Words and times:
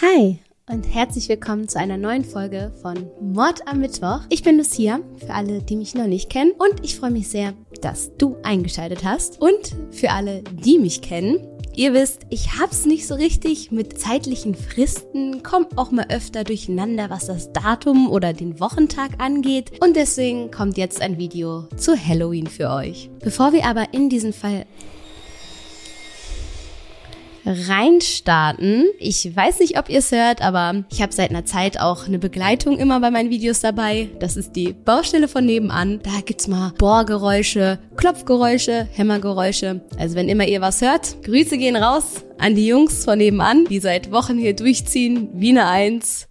Hi 0.00 0.38
und 0.70 0.84
herzlich 0.84 1.28
willkommen 1.28 1.66
zu 1.66 1.76
einer 1.76 1.96
neuen 1.96 2.24
Folge 2.24 2.70
von 2.82 3.10
Mord 3.20 3.66
am 3.66 3.80
Mittwoch. 3.80 4.20
Ich 4.28 4.44
bin 4.44 4.56
Lucia, 4.56 5.00
für 5.16 5.34
alle, 5.34 5.60
die 5.60 5.74
mich 5.74 5.96
noch 5.96 6.06
nicht 6.06 6.30
kennen. 6.30 6.52
Und 6.52 6.84
ich 6.84 6.94
freue 6.94 7.10
mich 7.10 7.26
sehr, 7.26 7.54
dass 7.80 8.16
du 8.16 8.36
eingeschaltet 8.44 9.02
hast. 9.02 9.42
Und 9.42 9.74
für 9.90 10.10
alle, 10.12 10.44
die 10.52 10.78
mich 10.78 11.02
kennen, 11.02 11.40
Ihr 11.74 11.94
wisst, 11.94 12.22
ich 12.28 12.58
hab's 12.58 12.86
nicht 12.86 13.06
so 13.06 13.14
richtig 13.14 13.70
mit 13.70 14.00
zeitlichen 14.00 14.56
Fristen, 14.56 15.44
kommt 15.44 15.78
auch 15.78 15.92
mal 15.92 16.06
öfter 16.10 16.42
durcheinander, 16.42 17.08
was 17.08 17.26
das 17.26 17.52
Datum 17.52 18.10
oder 18.10 18.32
den 18.32 18.58
Wochentag 18.58 19.20
angeht 19.22 19.70
und 19.80 19.94
deswegen 19.94 20.50
kommt 20.50 20.76
jetzt 20.76 21.00
ein 21.00 21.18
Video 21.18 21.68
zu 21.76 21.96
Halloween 21.96 22.48
für 22.48 22.70
euch. 22.70 23.10
Bevor 23.20 23.52
wir 23.52 23.64
aber 23.64 23.94
in 23.94 24.08
diesen 24.08 24.32
Fall 24.32 24.66
reinstarten. 27.48 28.86
Ich 28.98 29.34
weiß 29.34 29.60
nicht, 29.60 29.78
ob 29.78 29.88
ihr 29.88 30.00
es 30.00 30.12
hört, 30.12 30.42
aber 30.42 30.84
ich 30.90 31.00
habe 31.02 31.12
seit 31.12 31.30
einer 31.30 31.44
Zeit 31.44 31.80
auch 31.80 32.06
eine 32.06 32.18
Begleitung 32.18 32.78
immer 32.78 33.00
bei 33.00 33.10
meinen 33.10 33.30
Videos 33.30 33.60
dabei. 33.60 34.10
Das 34.20 34.36
ist 34.36 34.52
die 34.56 34.72
Baustelle 34.72 35.28
von 35.28 35.46
nebenan. 35.46 36.00
Da 36.02 36.20
gibt's 36.24 36.48
mal 36.48 36.72
Bohrgeräusche, 36.78 37.78
Klopfgeräusche, 37.96 38.88
Hämmergeräusche. 38.92 39.80
Also 39.98 40.14
wenn 40.14 40.28
immer 40.28 40.46
ihr 40.46 40.60
was 40.60 40.80
hört, 40.80 41.22
Grüße 41.24 41.58
gehen 41.58 41.76
raus 41.76 42.24
an 42.38 42.54
die 42.54 42.66
Jungs 42.66 43.04
von 43.04 43.18
nebenan, 43.18 43.64
die 43.64 43.80
seit 43.80 44.12
Wochen 44.12 44.38
hier 44.38 44.54
durchziehen, 44.54 45.30
wie 45.34 45.50
eine 45.50 45.66
Eins. 45.66 46.28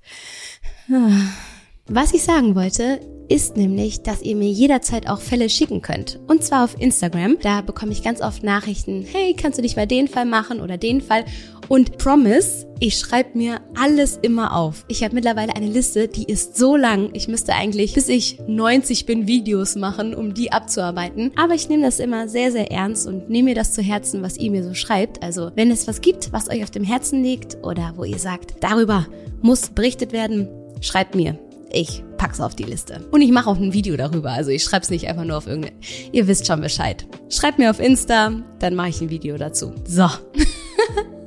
Was 1.87 2.13
ich 2.13 2.23
sagen 2.23 2.55
wollte, 2.55 2.99
ist 3.29 3.57
nämlich, 3.57 4.01
dass 4.01 4.21
ihr 4.21 4.35
mir 4.35 4.49
jederzeit 4.49 5.07
auch 5.09 5.19
Fälle 5.19 5.49
schicken 5.49 5.81
könnt. 5.81 6.19
Und 6.27 6.43
zwar 6.43 6.63
auf 6.63 6.79
Instagram. 6.79 7.37
Da 7.41 7.61
bekomme 7.61 7.91
ich 7.91 8.03
ganz 8.03 8.21
oft 8.21 8.43
Nachrichten, 8.43 9.05
hey, 9.09 9.33
kannst 9.33 9.57
du 9.57 9.61
nicht 9.61 9.75
mal 9.75 9.87
den 9.87 10.07
Fall 10.07 10.25
machen 10.25 10.61
oder 10.61 10.77
den 10.77 11.01
Fall? 11.01 11.25
Und 11.67 11.97
promise, 11.97 12.65
ich 12.79 12.97
schreibe 12.97 13.37
mir 13.37 13.59
alles 13.75 14.17
immer 14.21 14.55
auf. 14.55 14.85
Ich 14.87 15.03
habe 15.03 15.15
mittlerweile 15.15 15.55
eine 15.55 15.67
Liste, 15.67 16.07
die 16.07 16.23
ist 16.23 16.57
so 16.57 16.77
lang. 16.77 17.09
Ich 17.13 17.27
müsste 17.27 17.53
eigentlich, 17.53 17.93
bis 17.93 18.07
ich 18.07 18.39
90 18.47 19.05
bin, 19.05 19.27
Videos 19.27 19.75
machen, 19.75 20.15
um 20.15 20.33
die 20.33 20.51
abzuarbeiten. 20.51 21.31
Aber 21.35 21.55
ich 21.55 21.67
nehme 21.67 21.83
das 21.83 21.99
immer 21.99 22.29
sehr, 22.29 22.51
sehr 22.51 22.71
ernst 22.71 23.07
und 23.07 23.29
nehme 23.29 23.49
mir 23.49 23.55
das 23.55 23.73
zu 23.73 23.81
Herzen, 23.81 24.21
was 24.21 24.37
ihr 24.37 24.51
mir 24.51 24.63
so 24.63 24.73
schreibt. 24.73 25.21
Also, 25.21 25.51
wenn 25.55 25.71
es 25.71 25.87
was 25.87 25.99
gibt, 25.99 26.31
was 26.31 26.49
euch 26.49 26.63
auf 26.63 26.71
dem 26.71 26.83
Herzen 26.83 27.21
liegt 27.21 27.57
oder 27.63 27.93
wo 27.97 28.05
ihr 28.05 28.19
sagt, 28.19 28.55
darüber 28.61 29.05
muss 29.41 29.69
berichtet 29.69 30.13
werden, 30.13 30.47
schreibt 30.79 31.15
mir. 31.15 31.37
Ich 31.71 32.03
pack's 32.17 32.39
auf 32.39 32.55
die 32.55 32.63
Liste. 32.63 33.05
Und 33.11 33.21
ich 33.21 33.31
mache 33.31 33.49
auch 33.49 33.57
ein 33.57 33.73
Video 33.73 33.97
darüber. 33.97 34.31
Also 34.31 34.51
ich 34.51 34.63
schreib's 34.63 34.89
nicht 34.89 35.07
einfach 35.07 35.25
nur 35.25 35.37
auf 35.37 35.47
irgendeine. 35.47 35.75
Ihr 36.11 36.27
wisst 36.27 36.47
schon 36.47 36.61
Bescheid. 36.61 37.05
Schreibt 37.29 37.59
mir 37.59 37.69
auf 37.69 37.79
Insta, 37.79 38.31
dann 38.59 38.75
mache 38.75 38.89
ich 38.89 39.01
ein 39.01 39.09
Video 39.09 39.37
dazu. 39.37 39.73
So. 39.85 40.07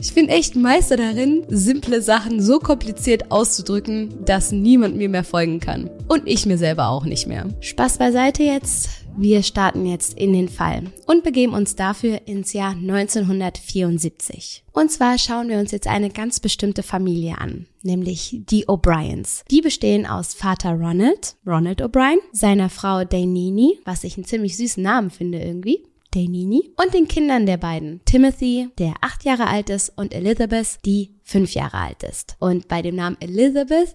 Ich 0.03 0.15
bin 0.15 0.31
echt 0.31 0.57
Meister 0.57 0.97
darin, 0.97 1.45
simple 1.49 2.01
Sachen 2.01 2.41
so 2.41 2.59
kompliziert 2.59 3.31
auszudrücken, 3.31 4.25
dass 4.25 4.51
niemand 4.51 4.97
mir 4.97 5.11
mehr 5.11 5.25
folgen 5.25 5.61
kann. 5.61 5.91
Und 6.09 6.23
ich 6.25 6.47
mir 6.47 6.57
selber 6.57 6.89
auch 6.89 7.05
nicht 7.05 7.27
mehr. 7.27 7.45
Spaß 7.61 7.99
beiseite 7.99 8.43
jetzt. 8.43 8.89
Wir 9.17 9.43
starten 9.43 9.87
jetzt 9.87 10.15
in 10.15 10.33
den 10.33 10.49
Fall 10.49 10.85
und 11.07 11.25
begeben 11.25 11.53
uns 11.53 11.77
dafür 11.77 12.23
ins 12.27 12.53
Jahr 12.53 12.73
1974. 12.73 14.65
Und 14.73 14.91
zwar 14.91 15.19
schauen 15.19 15.49
wir 15.49 15.59
uns 15.59 15.73
jetzt 15.73 15.87
eine 15.87 16.11
ganz 16.11 16.41
bestimmte 16.41 16.83
Familie 16.83 17.39
an, 17.39 17.67
nämlich 17.83 18.41
die 18.49 18.67
O'Briens. 18.67 19.43
Die 19.51 19.61
bestehen 19.61 20.07
aus 20.07 20.35
Vater 20.35 20.73
Ronald, 20.73 21.37
Ronald 21.47 21.83
O'Brien, 21.83 22.19
seiner 22.33 22.71
Frau 22.71 23.05
Dainini, 23.05 23.79
was 23.85 24.05
ich 24.05 24.17
einen 24.17 24.25
ziemlich 24.25 24.57
süßen 24.57 24.83
Namen 24.83 25.11
finde 25.11 25.39
irgendwie, 25.39 25.85
Dainini, 26.13 26.73
und 26.77 26.93
den 26.93 27.07
Kindern 27.07 27.47
der 27.47 27.57
beiden, 27.57 28.01
Timothy, 28.05 28.69
der 28.79 28.95
acht 29.01 29.25
Jahre 29.25 29.47
alt 29.47 29.71
ist, 29.71 29.93
und 29.97 30.13
Elizabeth, 30.13 30.79
die 30.85 31.11
fünf 31.23 31.55
Jahre 31.55 31.79
alt 31.79 32.03
ist. 32.03 32.37
Und 32.41 32.67
bei 32.69 32.83
dem 32.83 32.97
Namen 32.97 33.17
Elizabeth 33.21 33.95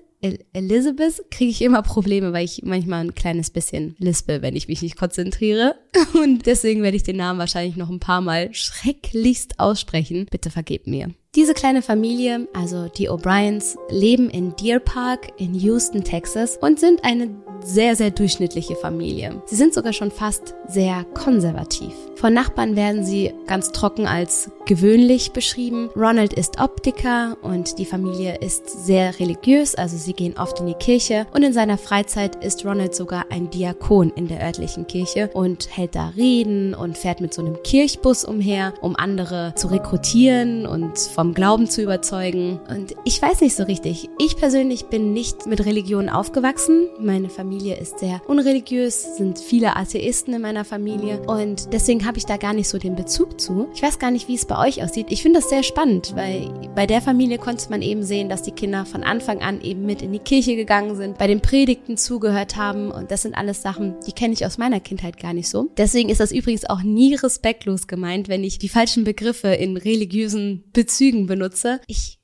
Elizabeth 0.54 1.24
kriege 1.32 1.52
ich 1.52 1.62
immer 1.62 1.82
Probleme, 1.82 2.34
weil 2.34 2.46
ich 2.46 2.62
manchmal 2.64 3.06
ein 3.06 3.16
kleines 3.16 3.50
bisschen 3.50 3.96
lispel, 4.00 4.42
wenn 4.42 4.56
ich 4.56 4.68
mich 4.68 4.82
nicht 4.82 4.98
konzentriere. 4.98 5.76
Und 6.14 6.46
deswegen 6.46 6.84
werde 6.84 6.98
ich 6.98 7.04
den 7.04 7.18
Namen 7.18 7.40
wahrscheinlich 7.40 7.76
noch 7.76 7.90
ein 7.90 8.00
paar 8.00 8.22
Mal 8.22 8.54
schrecklichst 8.54 9.60
aussprechen. 9.60 10.28
Bitte 10.30 10.50
vergebt 10.50 10.88
mir. 10.88 11.12
Diese 11.36 11.54
kleine 11.54 11.82
Familie, 11.82 12.48
also 12.54 12.88
die 12.88 13.10
O'Briens, 13.10 13.76
leben 13.90 14.30
in 14.30 14.56
Deer 14.56 14.80
Park 14.80 15.34
in 15.38 15.54
Houston, 15.54 16.04
Texas 16.04 16.58
und 16.62 16.80
sind 16.80 17.04
eine 17.04 17.30
sehr, 17.62 17.96
sehr 17.98 18.12
durchschnittliche 18.12 18.76
Familie. 18.76 19.42
Sie 19.46 19.56
sind 19.56 19.74
sogar 19.74 19.92
schon 19.92 20.12
fast 20.12 20.56
sehr 20.68 21.04
konservativ. 21.14 21.94
Von 22.16 22.34
Nachbarn 22.34 22.76
werden 22.76 23.04
sie 23.04 23.34
ganz 23.46 23.72
trocken 23.72 24.08
als 24.08 24.50
gewöhnlich 24.66 25.32
beschrieben. 25.32 25.90
Ronald 25.96 26.34
ist 26.34 26.60
Optiker 26.60 27.38
und 27.42 27.78
die 27.78 27.86
Familie 27.86 28.38
ist 28.40 28.86
sehr 28.86 29.20
religiös, 29.20 29.76
also 29.76 29.98
sie 29.98 30.14
gehen 30.14 30.38
oft 30.38 30.60
in 30.60 30.68
die 30.68 30.74
Kirche 30.74 31.28
und 31.34 31.44
in 31.44 31.54
seiner 31.54 31.78
Freizeit 31.78 32.44
ist 32.44 32.66
Ronald 32.66 32.96
sogar 32.96 33.26
ein 33.30 33.50
Diakon 33.50 34.12
in 34.16 34.28
der 34.28 34.42
örtlichen 34.42 34.88
Kirche 34.88 35.30
und 35.34 35.68
hält 35.76 35.96
da 35.96 36.10
Reden 36.16 36.74
und 36.74 36.98
fährt 36.98 37.22
mit 37.22 37.34
so 37.34 37.44
einem 37.44 37.62
Kirchbus 37.64 38.26
umher, 38.26 38.74
um 38.82 38.96
andere 38.96 39.54
zu 39.56 39.68
rekrutieren 39.68 40.66
und 40.66 40.98
vom 40.98 41.34
Glauben 41.34 41.68
zu 41.68 41.84
überzeugen. 41.84 42.60
Und 42.70 42.96
ich 43.04 43.22
weiß 43.22 43.42
nicht 43.42 43.56
so 43.56 43.64
richtig. 43.64 44.10
Ich 44.20 44.38
persönlich 44.38 44.86
bin 44.86 45.14
nicht 45.14 45.46
mit 45.46 45.66
Religion 45.66 46.10
aufgewachsen. 46.10 46.88
Meine 47.00 47.30
Familie 47.30 47.78
ist 47.78 48.00
sehr 48.00 48.22
unreligiös, 48.28 49.18
sind 49.18 49.38
viele 49.38 49.76
Atheisten 49.76 50.34
in 50.34 50.42
meiner 50.42 50.66
Familie 50.66 51.22
und 51.28 51.74
deswegen 51.74 52.05
habe 52.06 52.18
ich 52.18 52.26
da 52.26 52.38
gar 52.38 52.54
nicht 52.54 52.70
so 52.70 52.78
den 52.78 52.96
Bezug 52.96 53.40
zu. 53.40 53.68
Ich 53.74 53.82
weiß 53.82 54.00
gar 54.00 54.12
nicht, 54.12 54.28
wie 54.28 54.36
es 54.36 54.46
bei 54.46 54.58
euch 54.58 54.84
aussieht. 54.84 55.08
Ich 55.10 55.22
finde 55.22 55.40
das 55.40 55.50
sehr 55.50 55.64
spannend, 55.64 56.14
weil 56.16 56.50
bei 56.76 56.86
der 56.86 57.02
Familie 57.02 57.38
konnte 57.38 57.70
man 57.70 57.82
eben 57.82 58.04
sehen, 58.04 58.30
dass 58.30 58.44
die 58.44 58.52
Kinder 58.52 58.86
von 58.86 59.04
Anfang 59.04 59.42
an 59.42 59.62
eben 59.62 59.86
mit 59.86 60.02
in 60.02 60.12
die 60.12 60.20
Kirche 60.20 60.56
gegangen 60.56 60.96
sind, 60.96 61.18
bei 61.18 61.28
den 61.28 61.42
Predigten 61.42 61.98
zugehört 61.98 62.56
haben 62.56 62.92
und 62.92 63.12
das 63.12 63.24
sind 63.24 63.36
alles 63.36 63.62
Sachen, 63.62 63.96
die 64.08 64.12
kenne 64.12 64.34
ich 64.34 64.46
aus 64.46 64.58
meiner 64.58 64.80
Kindheit 64.80 65.20
gar 65.20 65.34
nicht 65.34 65.50
so. 65.50 65.70
Deswegen 65.78 66.10
ist 66.10 66.20
das 66.20 66.32
übrigens 66.32 66.66
auch 66.66 66.84
nie 66.84 67.16
respektlos 67.16 67.88
gemeint, 67.88 68.30
wenn 68.30 68.44
ich 68.44 68.60
die 68.60 68.70
falschen 68.70 69.04
Begriffe 69.04 69.50
in 69.50 69.78
religiösen 69.78 70.64
Bezügen 70.74 71.26
benutze. 71.26 71.82
Ich 71.88 72.20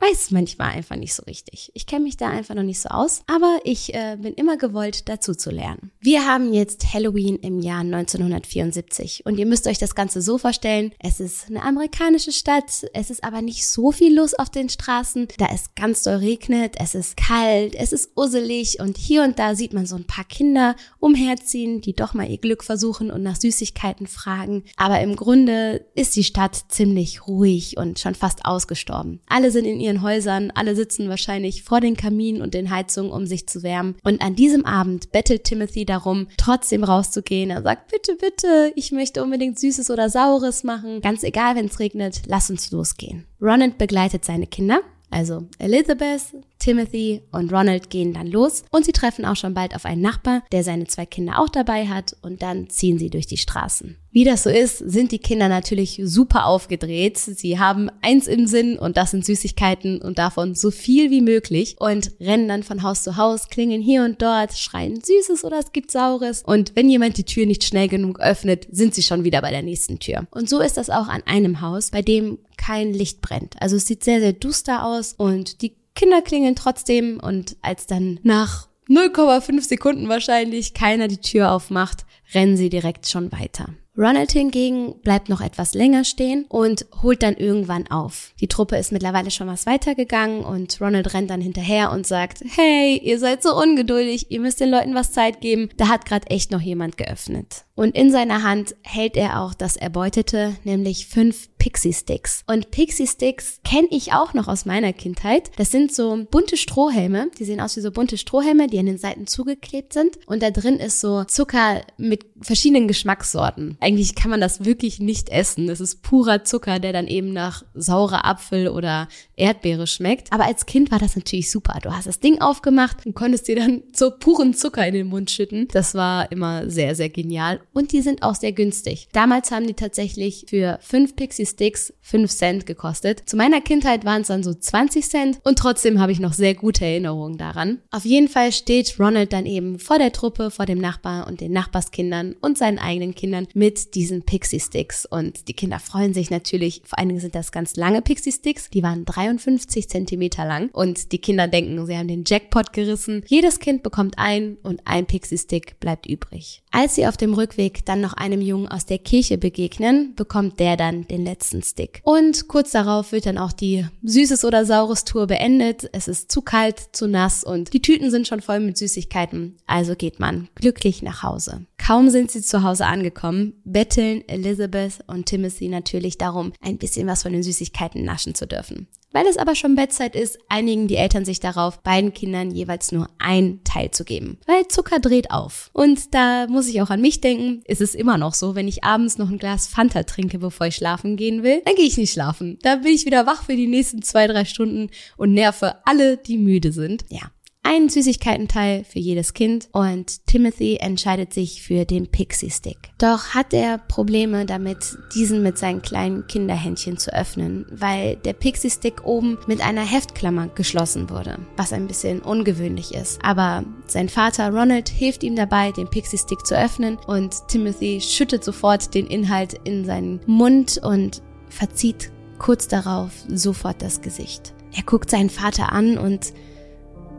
weiß 0.00 0.30
manchmal 0.30 0.70
einfach 0.72 0.96
nicht 0.96 1.14
so 1.14 1.22
richtig. 1.24 1.70
Ich 1.74 1.86
kenne 1.86 2.04
mich 2.04 2.16
da 2.16 2.28
einfach 2.28 2.54
noch 2.54 2.62
nicht 2.62 2.80
so 2.80 2.88
aus, 2.88 3.22
aber 3.26 3.60
ich 3.64 3.94
äh, 3.94 4.16
bin 4.20 4.34
immer 4.34 4.56
gewollt, 4.56 5.08
dazu 5.08 5.34
zu 5.34 5.50
lernen. 5.50 5.90
Wir 6.00 6.26
haben 6.26 6.52
jetzt 6.52 6.92
Halloween 6.92 7.36
im 7.36 7.60
Jahr 7.60 7.80
1974 7.80 9.26
und 9.26 9.38
ihr 9.38 9.46
müsst 9.46 9.66
euch 9.66 9.78
das 9.78 9.94
Ganze 9.94 10.22
so 10.22 10.38
vorstellen, 10.38 10.92
es 10.98 11.20
ist 11.20 11.48
eine 11.48 11.62
amerikanische 11.62 12.32
Stadt, 12.32 12.86
es 12.94 13.10
ist 13.10 13.22
aber 13.24 13.42
nicht 13.42 13.66
so 13.66 13.92
viel 13.92 14.14
los 14.16 14.34
auf 14.34 14.50
den 14.50 14.68
Straßen, 14.68 15.28
da 15.38 15.48
es 15.52 15.74
ganz 15.74 16.02
doll 16.02 16.16
regnet, 16.16 16.76
es 16.78 16.94
ist 16.94 17.16
kalt, 17.16 17.74
es 17.74 17.92
ist 17.92 18.16
usselig 18.16 18.80
und 18.80 18.96
hier 18.96 19.22
und 19.22 19.38
da 19.38 19.54
sieht 19.54 19.74
man 19.74 19.86
so 19.86 19.96
ein 19.96 20.06
paar 20.06 20.24
Kinder 20.24 20.76
umherziehen, 20.98 21.80
die 21.82 21.94
doch 21.94 22.14
mal 22.14 22.28
ihr 22.28 22.38
Glück 22.38 22.64
versuchen 22.64 23.10
und 23.10 23.22
nach 23.22 23.36
Süßigkeiten 23.36 24.06
fragen, 24.06 24.64
aber 24.76 25.00
im 25.00 25.16
Grunde 25.16 25.86
ist 25.94 26.16
die 26.16 26.24
Stadt 26.24 26.64
ziemlich 26.68 27.26
ruhig 27.26 27.76
und 27.76 27.98
schon 27.98 28.14
fast 28.14 28.46
ausgestorben. 28.46 29.20
Alle 29.26 29.50
sind 29.50 29.66
in 29.66 29.80
ihren 29.80 29.89
Häusern, 29.98 30.50
alle 30.54 30.74
sitzen 30.74 31.08
wahrscheinlich 31.08 31.62
vor 31.62 31.80
den 31.80 31.96
Kaminen 31.96 32.42
und 32.42 32.54
den 32.54 32.70
Heizungen, 32.70 33.12
um 33.12 33.26
sich 33.26 33.46
zu 33.46 33.62
wärmen. 33.62 33.96
Und 34.02 34.22
an 34.22 34.36
diesem 34.36 34.64
Abend 34.64 35.12
bettelt 35.12 35.44
Timothy 35.44 35.84
darum, 35.84 36.28
trotzdem 36.36 36.84
rauszugehen. 36.84 37.50
Er 37.50 37.62
sagt, 37.62 37.90
bitte, 37.90 38.16
bitte, 38.16 38.72
ich 38.76 38.92
möchte 38.92 39.22
unbedingt 39.22 39.58
Süßes 39.58 39.90
oder 39.90 40.08
Saures 40.10 40.64
machen. 40.64 41.00
Ganz 41.00 41.22
egal, 41.22 41.56
wenn 41.56 41.66
es 41.66 41.78
regnet, 41.78 42.22
lass 42.26 42.50
uns 42.50 42.70
losgehen. 42.70 43.24
Ronald 43.40 43.78
begleitet 43.78 44.24
seine 44.24 44.46
Kinder. 44.46 44.80
Also 45.10 45.48
Elizabeth, 45.58 46.22
Timothy 46.60 47.22
und 47.32 47.52
Ronald 47.52 47.90
gehen 47.90 48.12
dann 48.12 48.28
los 48.28 48.62
und 48.70 48.84
sie 48.84 48.92
treffen 48.92 49.24
auch 49.24 49.36
schon 49.36 49.54
bald 49.54 49.74
auf 49.74 49.84
einen 49.84 50.02
Nachbar, 50.02 50.42
der 50.52 50.62
seine 50.62 50.86
zwei 50.86 51.06
Kinder 51.06 51.40
auch 51.40 51.48
dabei 51.48 51.88
hat 51.88 52.16
und 52.22 52.42
dann 52.42 52.70
ziehen 52.70 52.98
sie 52.98 53.10
durch 53.10 53.26
die 53.26 53.38
Straßen. 53.38 53.96
Wie 54.12 54.24
das 54.24 54.42
so 54.42 54.50
ist, 54.50 54.78
sind 54.78 55.12
die 55.12 55.20
Kinder 55.20 55.48
natürlich 55.48 56.00
super 56.04 56.46
aufgedreht. 56.46 57.16
Sie 57.16 57.60
haben 57.60 57.90
eins 58.02 58.26
im 58.26 58.48
Sinn 58.48 58.76
und 58.76 58.96
das 58.96 59.12
sind 59.12 59.24
Süßigkeiten 59.24 60.02
und 60.02 60.18
davon 60.18 60.56
so 60.56 60.72
viel 60.72 61.10
wie 61.10 61.20
möglich 61.20 61.76
und 61.78 62.10
rennen 62.20 62.48
dann 62.48 62.64
von 62.64 62.82
Haus 62.82 63.04
zu 63.04 63.16
Haus, 63.16 63.48
klingen 63.48 63.80
hier 63.80 64.02
und 64.04 64.20
dort, 64.20 64.52
schreien 64.58 65.00
Süßes 65.00 65.44
oder 65.44 65.60
es 65.60 65.70
gibt 65.72 65.92
Saures 65.92 66.42
und 66.44 66.72
wenn 66.74 66.90
jemand 66.90 67.18
die 67.18 67.24
Tür 67.24 67.46
nicht 67.46 67.62
schnell 67.64 67.86
genug 67.86 68.20
öffnet, 68.20 68.66
sind 68.72 68.94
sie 68.94 69.02
schon 69.02 69.22
wieder 69.22 69.42
bei 69.42 69.52
der 69.52 69.62
nächsten 69.62 70.00
Tür. 70.00 70.26
Und 70.32 70.48
so 70.48 70.60
ist 70.60 70.76
das 70.76 70.90
auch 70.90 71.06
an 71.06 71.22
einem 71.24 71.60
Haus, 71.60 71.90
bei 71.90 72.02
dem 72.02 72.38
kein 72.56 72.92
Licht 72.92 73.22
brennt. 73.22 73.54
Also 73.60 73.76
es 73.76 73.86
sieht 73.86 74.04
sehr, 74.04 74.20
sehr 74.20 74.34
duster 74.34 74.84
aus 74.84 75.14
und 75.16 75.62
die 75.62 75.79
Kinder 76.00 76.22
klingeln 76.22 76.56
trotzdem 76.56 77.20
und 77.20 77.58
als 77.60 77.86
dann 77.86 78.20
nach 78.22 78.68
0,5 78.88 79.60
Sekunden 79.60 80.08
wahrscheinlich 80.08 80.72
keiner 80.72 81.08
die 81.08 81.20
Tür 81.20 81.52
aufmacht, 81.52 82.06
rennen 82.32 82.56
sie 82.56 82.70
direkt 82.70 83.06
schon 83.06 83.30
weiter. 83.32 83.74
Ronald 84.00 84.32
hingegen 84.32 84.94
bleibt 85.02 85.28
noch 85.28 85.42
etwas 85.42 85.74
länger 85.74 86.04
stehen 86.04 86.46
und 86.48 86.86
holt 87.02 87.22
dann 87.22 87.36
irgendwann 87.36 87.86
auf. 87.88 88.32
Die 88.40 88.48
Truppe 88.48 88.78
ist 88.78 88.92
mittlerweile 88.92 89.30
schon 89.30 89.46
was 89.46 89.66
weitergegangen 89.66 90.42
und 90.42 90.80
Ronald 90.80 91.12
rennt 91.12 91.28
dann 91.28 91.42
hinterher 91.42 91.92
und 91.92 92.06
sagt, 92.06 92.42
hey, 92.56 92.96
ihr 92.96 93.18
seid 93.18 93.42
so 93.42 93.54
ungeduldig, 93.54 94.30
ihr 94.30 94.40
müsst 94.40 94.60
den 94.60 94.70
Leuten 94.70 94.94
was 94.94 95.12
Zeit 95.12 95.42
geben. 95.42 95.68
Da 95.76 95.88
hat 95.88 96.06
gerade 96.06 96.30
echt 96.30 96.50
noch 96.50 96.62
jemand 96.62 96.96
geöffnet. 96.96 97.64
Und 97.80 97.94
in 97.96 98.10
seiner 98.10 98.42
Hand 98.42 98.74
hält 98.82 99.16
er 99.16 99.40
auch 99.40 99.54
das 99.54 99.76
Erbeutete, 99.76 100.54
nämlich 100.64 101.06
fünf 101.06 101.48
Pixie 101.56 101.94
Sticks. 101.94 102.44
Und 102.46 102.70
Pixie 102.70 103.06
Sticks 103.06 103.60
kenne 103.64 103.88
ich 103.90 104.12
auch 104.12 104.34
noch 104.34 104.48
aus 104.48 104.66
meiner 104.66 104.92
Kindheit. 104.92 105.50
Das 105.56 105.70
sind 105.70 105.94
so 105.94 106.26
bunte 106.30 106.58
Strohhelme. 106.58 107.30
Die 107.38 107.44
sehen 107.46 107.58
aus 107.58 107.76
wie 107.78 107.80
so 107.80 107.90
bunte 107.90 108.18
Strohhelme, 108.18 108.66
die 108.66 108.78
an 108.78 108.84
den 108.84 108.98
Seiten 108.98 109.26
zugeklebt 109.26 109.94
sind. 109.94 110.18
Und 110.26 110.42
da 110.42 110.50
drin 110.50 110.76
ist 110.76 111.00
so 111.00 111.24
Zucker 111.24 111.80
mit 111.96 112.26
verschiedenen 112.42 112.86
Geschmackssorten. 112.86 113.78
Eigentlich 113.90 114.14
kann 114.14 114.30
man 114.30 114.40
das 114.40 114.64
wirklich 114.64 115.00
nicht 115.00 115.30
essen. 115.30 115.66
Das 115.66 115.80
ist 115.80 116.02
purer 116.02 116.44
Zucker, 116.44 116.78
der 116.78 116.92
dann 116.92 117.08
eben 117.08 117.32
nach 117.32 117.64
saurer 117.74 118.24
Apfel 118.24 118.68
oder 118.68 119.08
Erdbeere 119.34 119.88
schmeckt. 119.88 120.32
Aber 120.32 120.44
als 120.44 120.64
Kind 120.64 120.92
war 120.92 121.00
das 121.00 121.16
natürlich 121.16 121.50
super. 121.50 121.76
Du 121.82 121.90
hast 121.90 122.06
das 122.06 122.20
Ding 122.20 122.40
aufgemacht 122.40 123.04
und 123.04 123.16
konntest 123.16 123.48
dir 123.48 123.56
dann 123.56 123.82
so 123.92 124.12
puren 124.12 124.54
Zucker 124.54 124.86
in 124.86 124.94
den 124.94 125.08
Mund 125.08 125.28
schütten. 125.32 125.66
Das 125.72 125.96
war 125.96 126.30
immer 126.30 126.70
sehr, 126.70 126.94
sehr 126.94 127.08
genial. 127.08 127.62
Und 127.72 127.90
die 127.90 128.00
sind 128.00 128.22
auch 128.22 128.36
sehr 128.36 128.52
günstig. 128.52 129.08
Damals 129.12 129.50
haben 129.50 129.66
die 129.66 129.74
tatsächlich 129.74 130.44
für 130.48 130.78
fünf 130.80 131.16
Pixie 131.16 131.46
Sticks 131.46 131.92
5 132.10 132.30
Cent 132.30 132.66
gekostet. 132.66 133.22
Zu 133.26 133.36
meiner 133.36 133.60
Kindheit 133.60 134.04
waren 134.04 134.22
es 134.22 134.28
dann 134.28 134.42
so 134.42 134.52
20 134.52 135.08
Cent 135.08 135.40
und 135.44 135.58
trotzdem 135.58 136.00
habe 136.00 136.12
ich 136.12 136.18
noch 136.18 136.32
sehr 136.32 136.54
gute 136.54 136.84
Erinnerungen 136.84 137.38
daran. 137.38 137.78
Auf 137.90 138.04
jeden 138.04 138.28
Fall 138.28 138.52
steht 138.52 138.98
Ronald 138.98 139.32
dann 139.32 139.46
eben 139.46 139.78
vor 139.78 139.98
der 139.98 140.12
Truppe, 140.12 140.50
vor 140.50 140.66
dem 140.66 140.78
Nachbar 140.78 141.26
und 141.28 141.40
den 141.40 141.52
Nachbarskindern 141.52 142.34
und 142.40 142.58
seinen 142.58 142.78
eigenen 142.78 143.14
Kindern 143.14 143.46
mit 143.54 143.79
diesen 143.88 144.22
Pixie 144.22 144.60
Sticks 144.60 145.06
und 145.06 145.48
die 145.48 145.54
Kinder 145.54 145.78
freuen 145.78 146.12
sich 146.12 146.30
natürlich. 146.30 146.82
Vor 146.84 146.98
allen 146.98 147.08
Dingen 147.08 147.20
sind 147.20 147.34
das 147.34 147.52
ganz 147.52 147.76
lange 147.76 148.02
Pixie 148.02 148.32
Sticks, 148.32 148.68
die 148.68 148.82
waren 148.82 149.04
53 149.04 149.88
Zentimeter 149.88 150.44
lang 150.44 150.68
und 150.72 151.12
die 151.12 151.18
Kinder 151.18 151.48
denken, 151.48 151.86
sie 151.86 151.96
haben 151.96 152.08
den 152.08 152.24
Jackpot 152.26 152.72
gerissen. 152.72 153.24
Jedes 153.26 153.58
Kind 153.58 153.82
bekommt 153.82 154.18
ein 154.18 154.58
und 154.62 154.82
ein 154.84 155.06
Pixie 155.06 155.38
Stick 155.38 155.78
bleibt 155.80 156.06
übrig. 156.06 156.62
Als 156.72 156.94
sie 156.94 157.06
auf 157.06 157.16
dem 157.16 157.34
Rückweg 157.34 157.84
dann 157.84 158.00
noch 158.00 158.12
einem 158.12 158.40
Jungen 158.40 158.68
aus 158.68 158.86
der 158.86 158.98
Kirche 158.98 159.38
begegnen, 159.38 160.14
bekommt 160.14 160.60
der 160.60 160.76
dann 160.76 161.06
den 161.08 161.24
letzten 161.24 161.62
Stick. 161.62 162.00
Und 162.04 162.48
kurz 162.48 162.72
darauf 162.72 163.12
wird 163.12 163.26
dann 163.26 163.38
auch 163.38 163.52
die 163.52 163.86
Süßes 164.02 164.44
oder 164.44 164.64
Saures 164.64 165.04
Tour 165.04 165.26
beendet. 165.26 165.88
Es 165.92 166.08
ist 166.08 166.30
zu 166.30 166.42
kalt, 166.42 166.78
zu 166.92 167.08
nass 167.08 167.42
und 167.42 167.72
die 167.72 167.82
Tüten 167.82 168.10
sind 168.10 168.28
schon 168.28 168.40
voll 168.40 168.60
mit 168.60 168.78
Süßigkeiten. 168.78 169.56
Also 169.66 169.94
geht 169.96 170.20
man 170.20 170.48
glücklich 170.54 171.02
nach 171.02 171.22
Hause. 171.22 171.66
Kaum 171.78 172.10
sind 172.10 172.30
sie 172.30 172.42
zu 172.42 172.62
Hause 172.62 172.86
angekommen, 172.86 173.54
betteln 173.64 174.26
Elizabeth 174.28 175.00
und 175.06 175.26
Timothy 175.26 175.68
natürlich 175.68 176.18
darum, 176.18 176.52
ein 176.60 176.78
bisschen 176.78 177.06
was 177.06 177.22
von 177.22 177.32
den 177.32 177.42
Süßigkeiten 177.42 178.04
naschen 178.04 178.34
zu 178.34 178.46
dürfen. 178.46 178.88
Weil 179.12 179.26
es 179.26 179.38
aber 179.38 179.56
schon 179.56 179.74
Bettzeit 179.74 180.14
ist, 180.14 180.38
einigen 180.48 180.86
die 180.86 180.96
Eltern 180.96 181.24
sich 181.24 181.40
darauf, 181.40 181.82
beiden 181.82 182.12
Kindern 182.12 182.52
jeweils 182.52 182.92
nur 182.92 183.08
ein 183.18 183.60
Teil 183.64 183.90
zu 183.90 184.04
geben. 184.04 184.38
Weil 184.46 184.68
Zucker 184.68 185.00
dreht 185.00 185.32
auf. 185.32 185.70
Und 185.72 186.14
da 186.14 186.46
muss 186.46 186.68
ich 186.68 186.80
auch 186.80 186.90
an 186.90 187.00
mich 187.00 187.20
denken, 187.20 187.62
ist 187.66 187.80
es 187.80 187.96
immer 187.96 188.18
noch 188.18 188.34
so, 188.34 188.54
wenn 188.54 188.68
ich 188.68 188.84
abends 188.84 189.18
noch 189.18 189.28
ein 189.28 189.38
Glas 189.38 189.66
Fanta 189.66 190.04
trinke, 190.04 190.38
bevor 190.38 190.68
ich 190.68 190.76
schlafen 190.76 191.16
gehen 191.16 191.42
will, 191.42 191.60
dann 191.64 191.74
gehe 191.74 191.86
ich 191.86 191.96
nicht 191.96 192.12
schlafen. 192.12 192.58
Da 192.62 192.76
bin 192.76 192.92
ich 192.92 193.04
wieder 193.04 193.26
wach 193.26 193.44
für 193.44 193.56
die 193.56 193.66
nächsten 193.66 194.02
zwei, 194.02 194.28
drei 194.28 194.44
Stunden 194.44 194.90
und 195.16 195.32
nerve 195.32 195.84
alle, 195.86 196.16
die 196.16 196.38
müde 196.38 196.70
sind. 196.70 197.04
Ja, 197.08 197.32
einen 197.62 197.88
Süßigkeitenteil 197.88 198.84
für 198.84 198.98
jedes 198.98 199.34
Kind 199.34 199.68
und 199.72 200.26
Timothy 200.26 200.76
entscheidet 200.76 201.32
sich 201.32 201.62
für 201.62 201.84
den 201.84 202.10
Pixie 202.10 202.50
Stick. 202.50 202.78
Doch 202.98 203.28
hat 203.28 203.52
er 203.52 203.78
Probleme 203.78 204.46
damit, 204.46 204.96
diesen 205.14 205.42
mit 205.42 205.58
seinen 205.58 205.82
kleinen 205.82 206.26
Kinderhändchen 206.26 206.96
zu 206.96 207.14
öffnen, 207.14 207.66
weil 207.70 208.16
der 208.16 208.32
Pixie 208.32 208.70
Stick 208.70 209.04
oben 209.04 209.38
mit 209.46 209.60
einer 209.60 209.84
Heftklammer 209.84 210.48
geschlossen 210.48 211.10
wurde, 211.10 211.38
was 211.56 211.72
ein 211.72 211.86
bisschen 211.86 212.20
ungewöhnlich 212.20 212.92
ist. 212.94 213.20
Aber 213.22 213.64
sein 213.86 214.08
Vater 214.08 214.50
Ronald 214.50 214.88
hilft 214.88 215.22
ihm 215.22 215.36
dabei, 215.36 215.70
den 215.70 215.88
Pixie 215.88 216.18
Stick 216.18 216.46
zu 216.46 216.58
öffnen 216.58 216.98
und 217.06 217.46
Timothy 217.48 218.00
schüttet 218.00 218.42
sofort 218.42 218.94
den 218.94 219.06
Inhalt 219.06 219.54
in 219.64 219.84
seinen 219.84 220.20
Mund 220.26 220.80
und 220.82 221.22
verzieht 221.48 222.10
kurz 222.38 222.68
darauf 222.68 223.12
sofort 223.28 223.82
das 223.82 224.00
Gesicht. 224.00 224.54
Er 224.72 224.82
guckt 224.82 225.10
seinen 225.10 225.30
Vater 225.30 225.72
an 225.72 225.98
und 225.98 226.32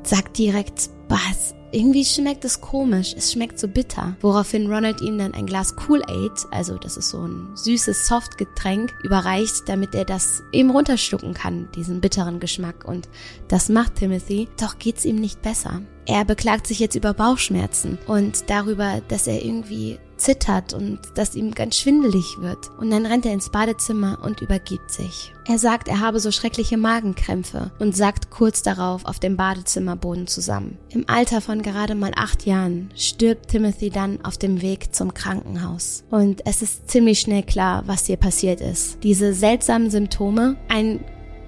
sagt 0.07 0.37
direkt, 0.37 0.89
was? 1.09 1.53
Irgendwie 1.73 2.03
schmeckt 2.03 2.43
es 2.43 2.59
komisch, 2.59 3.13
es 3.17 3.31
schmeckt 3.31 3.57
so 3.57 3.67
bitter. 3.67 4.17
Woraufhin 4.19 4.69
Ronald 4.69 4.99
ihm 4.99 5.17
dann 5.17 5.33
ein 5.33 5.45
Glas 5.45 5.75
Kool-Aid, 5.77 6.47
also 6.51 6.77
das 6.77 6.97
ist 6.97 7.09
so 7.09 7.25
ein 7.25 7.55
süßes 7.55 8.07
Softgetränk, 8.07 8.93
überreicht, 9.03 9.63
damit 9.67 9.95
er 9.95 10.03
das 10.03 10.43
eben 10.51 10.69
runterschlucken 10.69 11.33
kann, 11.33 11.69
diesen 11.73 12.01
bitteren 12.01 12.41
Geschmack. 12.41 12.83
Und 12.83 13.07
das 13.47 13.69
macht 13.69 13.95
Timothy, 13.95 14.49
doch 14.59 14.79
geht's 14.79 15.05
ihm 15.05 15.15
nicht 15.15 15.41
besser. 15.41 15.81
Er 16.05 16.25
beklagt 16.25 16.67
sich 16.67 16.79
jetzt 16.79 16.95
über 16.95 17.13
Bauchschmerzen 17.13 17.97
und 18.05 18.49
darüber, 18.49 19.01
dass 19.07 19.27
er 19.27 19.45
irgendwie 19.45 19.97
zittert 20.21 20.73
und 20.73 20.99
dass 21.15 21.35
ihm 21.35 21.51
ganz 21.51 21.77
schwindelig 21.77 22.37
wird. 22.39 22.69
Und 22.79 22.91
dann 22.91 23.05
rennt 23.05 23.25
er 23.25 23.33
ins 23.33 23.49
Badezimmer 23.49 24.19
und 24.23 24.41
übergibt 24.41 24.91
sich. 24.91 25.33
Er 25.47 25.57
sagt, 25.57 25.87
er 25.87 25.99
habe 25.99 26.19
so 26.19 26.31
schreckliche 26.31 26.77
Magenkrämpfe 26.77 27.71
und 27.79 27.95
sagt 27.95 28.29
kurz 28.29 28.61
darauf 28.61 29.05
auf 29.05 29.19
dem 29.19 29.35
Badezimmerboden 29.35 30.27
zusammen. 30.27 30.77
Im 30.89 31.09
Alter 31.09 31.41
von 31.41 31.61
gerade 31.61 31.95
mal 31.95 32.11
acht 32.15 32.45
Jahren 32.45 32.91
stirbt 32.95 33.49
Timothy 33.49 33.89
dann 33.89 34.23
auf 34.23 34.37
dem 34.37 34.61
Weg 34.61 34.93
zum 34.95 35.13
Krankenhaus. 35.13 36.03
Und 36.11 36.45
es 36.45 36.61
ist 36.61 36.89
ziemlich 36.89 37.19
schnell 37.19 37.43
klar, 37.43 37.83
was 37.87 38.05
hier 38.05 38.17
passiert 38.17 38.61
ist. 38.61 39.03
Diese 39.03 39.33
seltsamen 39.33 39.89
Symptome, 39.89 40.57
ein 40.69 41.03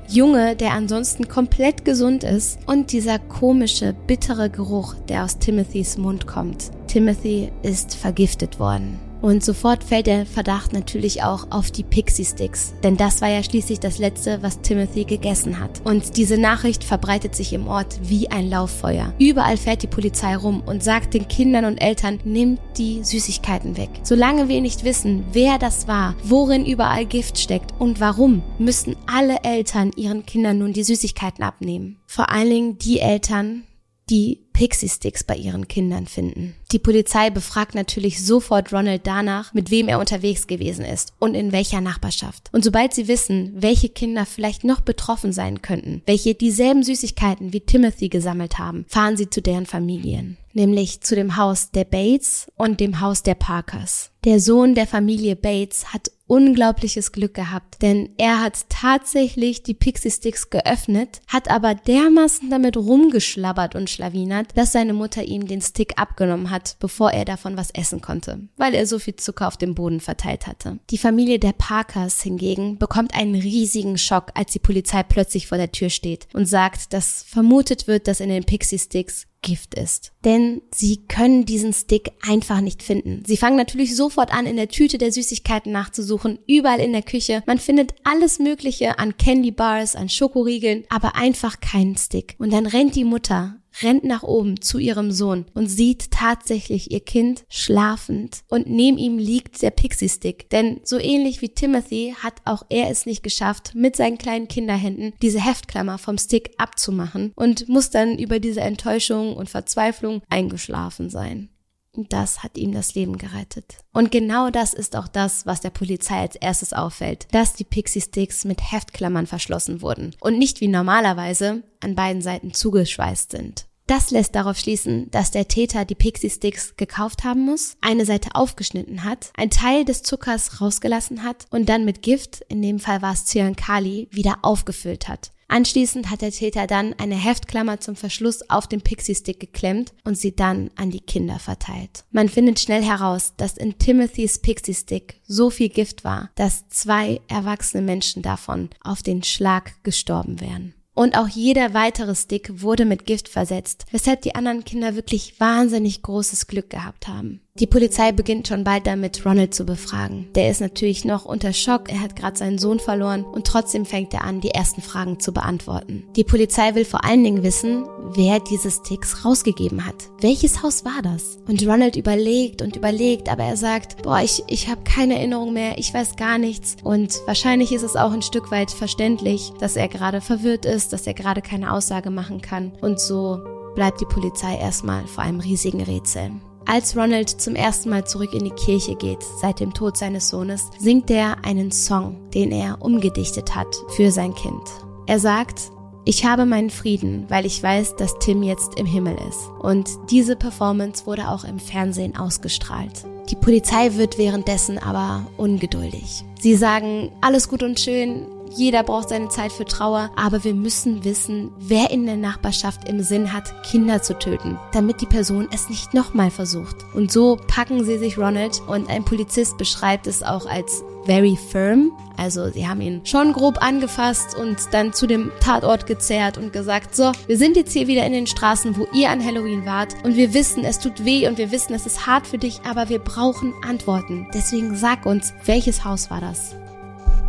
Junge, 0.10 0.56
der 0.56 0.74
ansonsten 0.74 1.28
komplett 1.28 1.86
gesund 1.86 2.24
ist 2.24 2.60
und 2.66 2.92
dieser 2.92 3.20
komische, 3.20 3.94
bittere 4.08 4.50
Geruch, 4.50 4.96
der 5.08 5.24
aus 5.24 5.40
Timothys 5.40 5.98
Mund 5.98 6.28
kommt. 6.28 6.72
Timothy 6.94 7.52
ist 7.64 7.96
vergiftet 7.96 8.60
worden. 8.60 9.00
Und 9.20 9.44
sofort 9.44 9.84
fällt 9.84 10.06
der 10.06 10.28
Verdacht 10.28 10.74
natürlich 10.74 11.24
auch 11.24 11.48
auf 11.50 11.72
die 11.72 11.82
Pixie 11.82 12.24
Sticks, 12.24 12.76
denn 12.84 12.98
das 12.98 13.20
war 13.20 13.30
ja 13.30 13.42
schließlich 13.42 13.80
das 13.80 13.98
letzte, 13.98 14.44
was 14.44 14.62
Timothy 14.62 15.06
gegessen 15.06 15.60
hat. 15.60 15.82
Und 15.86 16.18
diese 16.18 16.38
Nachricht 16.38 16.84
verbreitet 16.84 17.34
sich 17.34 17.52
im 17.52 17.66
Ort 17.66 18.00
wie 18.04 18.30
ein 18.30 18.48
Lauffeuer. 18.48 19.12
Überall 19.18 19.58
fährt 19.58 19.82
die 19.82 19.88
Polizei 19.88 20.36
rum 20.36 20.62
und 20.68 20.84
sagt 20.84 21.16
den 21.16 21.28
Kindern 21.28 21.66
und 21.66 21.80
Eltern, 21.80 22.20
nimmt 22.26 22.60
die 22.78 23.04
Süßigkeiten 23.04 23.76
weg. 23.76 23.90
Solange 24.04 24.48
wir 24.48 24.62
nicht 24.62 24.84
wissen, 24.84 25.24
wer 25.32 25.58
das 25.58 25.88
war, 25.88 26.14
worin 26.24 26.64
überall 26.64 27.08
Gift 27.08 27.40
steckt 27.40 27.74
und 27.80 28.02
warum, 28.02 28.44
müssten 28.60 28.96
alle 29.08 29.38
Eltern 29.44 29.94
ihren 29.96 30.28
Kindern 30.28 30.60
nun 30.60 30.74
die 30.74 30.84
Süßigkeiten 30.84 31.44
abnehmen. 31.44 31.98
Vor 32.06 32.30
allen 32.30 32.52
Dingen 32.52 32.78
die 32.78 33.00
Eltern, 33.00 33.64
die 34.12 34.43
Pixie-Sticks 34.54 35.24
bei 35.24 35.36
ihren 35.36 35.68
Kindern 35.68 36.08
finden. 36.08 36.56
Die 36.72 36.80
Polizei 36.80 37.30
befragt 37.30 37.76
natürlich 37.76 38.26
sofort 38.26 38.72
Ronald 38.72 39.06
danach, 39.06 39.54
mit 39.54 39.72
wem 39.72 39.88
er 39.88 40.00
unterwegs 40.00 40.48
gewesen 40.48 40.86
ist 40.86 41.14
und 41.20 41.36
in 41.36 41.52
welcher 41.52 41.82
Nachbarschaft. 41.82 42.50
Und 42.54 42.64
sobald 42.64 42.94
sie 42.94 43.08
wissen, 43.08 43.52
welche 43.56 43.90
Kinder 43.90 44.26
vielleicht 44.26 44.64
noch 44.64 44.82
betroffen 44.82 45.34
sein 45.34 45.62
könnten, 45.62 46.02
welche 46.06 46.36
dieselben 46.36 46.84
Süßigkeiten 46.84 47.54
wie 47.54 47.62
Timothy 47.62 48.10
gesammelt 48.10 48.58
haben, 48.60 48.86
fahren 48.88 49.18
sie 49.18 49.30
zu 49.30 49.42
deren 49.42 49.66
Familien 49.66 50.38
nämlich 50.54 51.02
zu 51.02 51.16
dem 51.16 51.36
Haus 51.36 51.72
der 51.72 51.84
Bates 51.84 52.48
und 52.56 52.80
dem 52.80 53.00
Haus 53.00 53.24
der 53.24 53.36
Parkers. 53.36 54.12
Der 54.24 54.40
Sohn 54.40 54.76
der 54.76 54.88
Familie 54.88 55.36
Bates 55.36 55.94
hat 55.94 56.12
unglaubliches 56.34 57.12
Glück 57.12 57.36
gehabt, 57.36 57.84
denn 57.84 58.10
er 58.18 58.42
hat 58.42 58.68
tatsächlich 58.70 59.62
die 59.62 59.76
Pixie 59.76 60.10
Sticks 60.10 60.50
geöffnet, 60.50 61.22
hat 61.28 61.48
aber 61.48 61.76
dermaßen 61.76 62.50
damit 62.50 62.76
rumgeschlabbert 62.76 63.76
und 63.76 63.88
schlawinert, 63.88 64.48
dass 64.56 64.72
seine 64.72 64.94
Mutter 64.94 65.24
ihm 65.24 65.46
den 65.46 65.62
Stick 65.62 65.94
abgenommen 65.98 66.50
hat, 66.50 66.76
bevor 66.80 67.12
er 67.12 67.26
davon 67.26 67.56
was 67.56 67.70
essen 67.70 68.02
konnte, 68.02 68.40
weil 68.58 68.74
er 68.74 68.88
so 68.88 68.98
viel 68.98 69.16
Zucker 69.16 69.48
auf 69.48 69.58
dem 69.58 69.76
Boden 69.76 70.00
verteilt 70.00 70.48
hatte. 70.48 70.80
Die 70.90 70.98
Familie 70.98 71.38
der 71.38 71.54
Parkers 71.54 72.24
hingegen 72.24 72.80
bekommt 72.80 73.14
einen 73.14 73.36
riesigen 73.36 74.00
Schock, 74.00 74.32
als 74.34 74.54
die 74.54 74.60
Polizei 74.60 75.04
plötzlich 75.04 75.46
vor 75.46 75.60
der 75.60 75.72
Tür 75.72 75.92
steht 75.92 76.28
und 76.34 76.48
sagt, 76.48 76.94
dass 76.94 77.24
vermutet 77.28 77.86
wird, 77.86 78.08
dass 78.08 78.20
in 78.20 78.30
den 78.30 78.44
Pixie 78.44 78.80
Sticks 78.80 79.28
Gift 79.44 79.76
ist. 79.76 80.12
Denn 80.26 80.64
sie 80.74 81.06
können 81.08 81.46
diesen 81.46 81.74
Stick 81.74 82.12
einfach 82.28 82.62
nicht 82.62 82.82
finden. 82.82 83.24
Sie 83.28 83.38
fangen 83.38 83.58
natürlich 83.58 83.96
sofort 83.96 84.34
an, 84.34 84.48
in 84.48 84.56
der 84.56 84.70
Tüte 84.70 84.98
der 84.98 85.12
Süßigkeiten 85.12 85.72
nachzusuchen, 85.72 86.40
überall 86.48 86.80
in 86.80 86.94
der 86.94 87.04
Küche. 87.04 87.44
Man 87.46 87.60
findet 87.60 87.94
alles 88.04 88.40
Mögliche 88.40 88.98
an 88.98 89.18
Candy 89.18 89.52
Bars, 89.52 89.96
an 89.96 90.10
Schokoriegeln, 90.10 90.86
aber 90.90 91.16
einfach 91.16 91.60
keinen 91.60 91.96
Stick. 91.98 92.36
Und 92.40 92.52
dann 92.52 92.66
rennt 92.66 92.96
die 92.96 93.04
Mutter 93.04 93.60
rennt 93.82 94.04
nach 94.04 94.24
oben 94.24 94.62
zu 94.62 94.78
ihrem 94.78 95.12
Sohn 95.12 95.46
und 95.54 95.68
sieht 95.68 96.12
tatsächlich 96.12 96.92
ihr 96.92 97.00
Kind 97.00 97.46
schlafend 97.50 98.44
und 98.50 98.68
neben 98.68 98.98
ihm 98.98 99.18
liegt 99.18 99.62
der 99.62 99.72
Pixie-Stick. 99.72 100.50
Denn 100.50 100.80
so 100.84 101.00
ähnlich 101.00 101.42
wie 101.42 101.50
Timothy 101.50 102.16
hat 102.22 102.36
auch 102.46 102.64
er 102.70 102.90
es 102.90 103.06
nicht 103.06 103.24
geschafft, 103.24 103.74
mit 103.76 103.96
seinen 103.96 104.18
kleinen 104.18 104.48
Kinderhänden 104.48 105.14
diese 105.22 105.44
Heftklammer 105.44 105.98
vom 105.98 106.18
Stick 106.18 106.52
abzumachen 106.58 107.32
und 107.36 107.68
muss 107.70 107.90
dann 107.90 108.18
über 108.18 108.40
diese 108.40 108.62
Enttäuschung 108.62 109.36
und 109.36 109.50
Verzweiflung 109.50 110.22
eingeschlafen 110.30 111.10
sein. 111.10 111.50
Das 111.96 112.42
hat 112.42 112.58
ihm 112.58 112.72
das 112.72 112.96
Leben 112.96 113.18
gerettet. 113.18 113.78
Und 113.94 114.12
genau 114.12 114.50
das 114.50 114.74
ist 114.74 114.96
auch 114.96 115.08
das, 115.08 115.46
was 115.46 115.62
der 115.62 115.70
Polizei 115.70 116.20
als 116.20 116.36
erstes 116.36 116.74
auffällt, 116.74 117.28
dass 117.32 117.54
die 117.54 117.64
Pixie 117.64 118.02
Sticks 118.02 118.46
mit 118.46 118.72
Heftklammern 118.72 119.28
verschlossen 119.28 119.82
wurden 119.82 120.16
und 120.20 120.38
nicht 120.38 120.62
wie 120.62 120.68
normalerweise 120.68 121.64
an 121.82 121.96
beiden 121.96 122.22
Seiten 122.22 122.54
zugeschweißt 122.54 123.32
sind. 123.32 123.66
Das 123.86 124.12
lässt 124.12 124.34
darauf 124.34 124.58
schließen, 124.58 125.12
dass 125.12 125.32
der 125.32 125.50
Täter 125.50 125.84
die 125.84 125.96
Pixie 125.96 126.30
Sticks 126.30 126.76
gekauft 126.78 127.26
haben 127.26 127.42
muss, 127.42 127.76
eine 127.82 128.06
Seite 128.06 128.30
aufgeschnitten 128.34 129.04
hat, 129.04 129.32
ein 129.36 129.50
Teil 129.50 129.84
des 129.84 130.04
Zuckers 130.04 130.62
rausgelassen 130.62 131.24
hat 131.24 131.46
und 131.50 131.68
dann 131.68 131.84
mit 131.84 132.02
Gift, 132.02 132.46
in 132.48 132.62
dem 132.62 132.80
Fall 132.80 133.02
war 133.02 133.14
es 133.14 133.26
Cyankali, 133.26 134.08
wieder 134.12 134.40
aufgefüllt 134.42 135.10
hat. 135.10 135.32
Anschließend 135.54 136.10
hat 136.10 136.24
der 136.24 136.32
Täter 136.32 136.66
dann 136.66 136.96
eine 136.98 137.14
Heftklammer 137.14 137.80
zum 137.80 137.96
Verschluss 137.96 138.50
auf 138.50 138.66
den 138.66 138.82
Pixie-Stick 138.82 139.40
geklemmt 139.40 139.94
und 140.04 140.18
sie 140.18 140.36
dann 140.36 140.72
an 140.78 140.90
die 140.90 141.00
Kinder 141.00 141.38
verteilt. 141.38 142.06
Man 142.10 142.28
findet 142.28 142.60
schnell 142.60 142.82
heraus, 142.82 143.36
dass 143.38 143.58
in 143.58 143.78
Timothys 143.78 144.40
Pixie-Stick 144.40 145.22
so 145.28 145.52
viel 145.52 145.70
Gift 145.70 146.04
war, 146.04 146.32
dass 146.34 146.68
zwei 146.70 147.22
erwachsene 147.28 147.84
Menschen 147.84 148.24
davon 148.24 148.72
auf 148.84 149.04
den 149.04 149.22
Schlag 149.22 149.84
gestorben 149.84 150.42
wären. 150.42 150.74
Und 150.96 151.16
auch 151.16 151.28
jeder 151.28 151.76
weitere 151.76 152.16
Stick 152.16 152.64
wurde 152.64 152.86
mit 152.86 153.06
Gift 153.06 153.30
versetzt, 153.30 153.86
weshalb 153.92 154.24
die 154.24 154.34
anderen 154.34 154.66
Kinder 154.66 154.96
wirklich 154.96 155.40
wahnsinnig 155.40 156.02
großes 156.02 156.48
Glück 156.48 156.72
gehabt 156.72 157.08
haben. 157.08 157.43
Die 157.60 157.68
Polizei 157.68 158.12
beginnt 158.12 158.48
schon 158.48 158.64
bald 158.64 158.88
damit, 158.88 159.24
Ronald 159.28 159.54
zu 159.54 159.64
befragen. 159.64 160.28
Der 160.34 160.50
ist 160.50 160.60
natürlich 160.60 161.06
noch 161.06 161.24
unter 161.24 161.54
Schock, 161.54 161.88
er 161.88 162.00
hat 162.00 162.16
gerade 162.16 162.36
seinen 162.36 162.58
Sohn 162.58 162.80
verloren 162.80 163.24
und 163.24 163.46
trotzdem 163.46 163.86
fängt 163.86 164.12
er 164.16 164.24
an, 164.24 164.42
die 164.42 164.50
ersten 164.50 164.82
Fragen 164.82 165.20
zu 165.20 165.34
beantworten. 165.34 166.04
Die 166.16 166.24
Polizei 166.24 166.74
will 166.74 166.84
vor 166.84 167.06
allen 167.06 167.24
Dingen 167.24 167.44
wissen, 167.44 167.86
wer 168.16 168.40
diese 168.40 168.72
Sticks 168.72 169.24
rausgegeben 169.24 169.86
hat. 169.86 169.94
Welches 170.20 170.64
Haus 170.64 170.84
war 170.84 171.04
das? 171.04 171.38
Und 171.48 171.62
Ronald 171.62 171.96
überlegt 171.96 172.64
und 172.64 172.76
überlegt, 172.76 173.30
aber 173.30 173.44
er 173.44 173.58
sagt, 173.58 174.02
boah, 174.02 174.20
ich, 174.20 174.42
ich 174.48 174.68
habe 174.68 174.82
keine 174.84 175.20
Erinnerung 175.20 175.54
mehr, 175.54 175.78
ich 175.78 175.94
weiß 175.94 176.16
gar 176.16 176.40
nichts. 176.40 176.78
Und 176.84 177.22
wahrscheinlich 177.28 177.72
ist 177.72 177.84
es 177.84 177.96
auch 177.96 178.14
ein 178.14 178.24
Stück 178.24 178.50
weit 178.50 178.72
verständlich, 178.72 179.52
dass 179.60 179.76
er 179.76 179.90
gerade 179.90 180.22
verwirrt 180.22 180.66
ist, 180.66 180.92
dass 180.92 181.06
er 181.06 181.14
gerade 181.14 181.44
keine 181.44 181.72
Aussage 181.72 182.10
machen 182.10 182.42
kann. 182.42 182.72
Und 182.82 183.00
so 183.00 183.40
bleibt 183.76 184.02
die 184.02 184.06
Polizei 184.06 184.58
erstmal 184.58 185.06
vor 185.06 185.24
einem 185.24 185.40
riesigen 185.40 185.84
Rätsel. 185.84 186.32
Als 186.66 186.96
Ronald 186.96 187.30
zum 187.30 187.56
ersten 187.56 187.90
Mal 187.90 188.06
zurück 188.06 188.34
in 188.34 188.46
die 188.46 188.52
Kirche 188.52 188.96
geht, 188.96 189.22
seit 189.42 189.60
dem 189.60 189.74
Tod 189.74 189.98
seines 189.98 190.30
Sohnes, 190.30 190.70
singt 190.80 191.12
er 191.12 191.44
einen 191.44 191.72
Song, 191.72 192.30
den 192.32 192.52
er 192.52 192.82
umgedichtet 192.82 193.54
hat 193.54 193.68
für 193.96 194.12
sein 194.12 194.34
Kind. 194.34 194.62
Er 195.06 195.20
sagt, 195.20 195.72
ich 196.06 196.26
habe 196.26 196.46
meinen 196.46 196.70
Frieden, 196.70 197.26
weil 197.30 197.46
ich 197.46 197.62
weiß, 197.62 197.96
dass 197.98 198.18
Tim 198.20 198.44
jetzt 198.44 198.78
im 198.80 198.86
Himmel 198.86 199.18
ist. 199.30 199.50
Und 199.60 199.90
diese 200.10 200.36
Performance 200.36 201.06
wurde 201.06 201.30
auch 201.30 201.44
im 201.44 201.60
Fernsehen 201.60 202.18
ausgestrahlt. 202.18 203.06
Die 203.30 203.36
Polizei 203.36 203.96
wird 203.96 204.18
währenddessen 204.18 204.78
aber 204.78 205.26
ungeduldig. 205.38 206.24
Sie 206.40 206.56
sagen, 206.56 207.12
alles 207.22 207.48
gut 207.48 207.64
und 207.64 207.80
schön, 207.80 208.26
jeder 208.50 208.84
braucht 208.84 209.10
seine 209.10 209.30
Zeit 209.30 209.52
für 209.52 209.66
Trauer, 209.66 210.12
aber 210.16 210.44
wir 210.44 210.54
müssen 210.54 211.04
wissen, 211.04 211.52
wer 211.58 211.92
in 211.92 212.06
der 212.06 212.18
Nachbarschaft 212.18 212.88
im 212.88 213.02
Sinn 213.02 213.34
hat, 213.34 213.64
Kinder 213.64 214.02
zu 214.02 214.18
töten, 214.18 214.60
damit 214.72 215.02
die 215.02 215.06
Person 215.06 215.48
es 215.52 215.70
nicht 215.70 215.94
nochmal 215.94 216.32
versucht. 216.32 216.78
Und 216.94 217.12
so 217.12 217.38
packen 217.48 217.84
sie 217.84 217.98
sich 217.98 218.18
Ronald 218.18 218.62
und 218.68 218.90
ein 218.90 219.06
Polizist 219.06 219.58
beschreibt 219.58 220.08
es 220.08 220.24
auch 220.24 220.46
als 220.46 220.84
very 221.06 221.36
firm. 221.36 221.92
Also 222.16 222.50
sie 222.50 222.68
haben 222.68 222.82
ihn 222.82 223.02
schon 223.06 223.34
grob 223.34 223.62
angefasst 223.62 224.38
und 224.38 224.58
dann 224.72 224.94
zu 224.94 225.08
dem 225.08 225.32
Tatort 225.40 225.88
gezerrt 225.88 226.38
und 226.38 226.54
gesagt, 226.54 226.96
so, 226.96 227.12
wir 227.28 227.38
sind 227.38 227.58
jetzt 227.58 227.74
hier 227.74 227.88
wieder 227.88 228.06
in 228.06 228.14
den 228.14 228.28
Straßen, 228.28 228.78
wo 228.78 228.88
ihr 228.94 229.10
an 229.10 229.26
Halloween 229.26 229.66
wart 229.66 229.96
und 230.04 230.16
wir 230.16 230.34
wissen, 230.34 230.64
es 230.64 230.80
tut 230.80 231.04
weh 231.06 231.28
und 231.28 231.38
wir 231.38 231.52
wissen, 231.52 231.74
es 231.74 231.86
ist 231.86 232.06
hart 232.06 232.28
für 232.28 232.38
dich, 232.38 232.62
aber 232.70 232.90
wir 232.90 233.00
brauchen 233.00 233.54
Antworten. 233.68 234.28
Deswegen 234.34 234.76
sag 234.76 235.06
uns, 235.06 235.34
welches 235.46 235.84
Haus 235.84 236.10
war 236.12 236.22
das? 236.22 236.56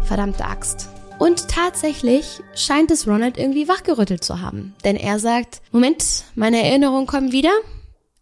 Verdammte 0.03 0.45
Axt. 0.45 0.94
Und 1.19 1.49
tatsächlich 1.49 2.41
scheint 2.55 2.91
es 2.91 3.07
Ronald 3.07 3.39
irgendwie 3.39 3.69
wachgerüttelt 3.69 4.25
zu 4.25 4.41
haben. 4.41 4.75
Denn 4.85 4.97
er 4.97 5.19
sagt, 5.19 5.63
Moment, 5.71 6.25
meine 6.35 6.63
Erinnerungen 6.63 7.07
kommen 7.07 7.33
wieder. 7.33 7.53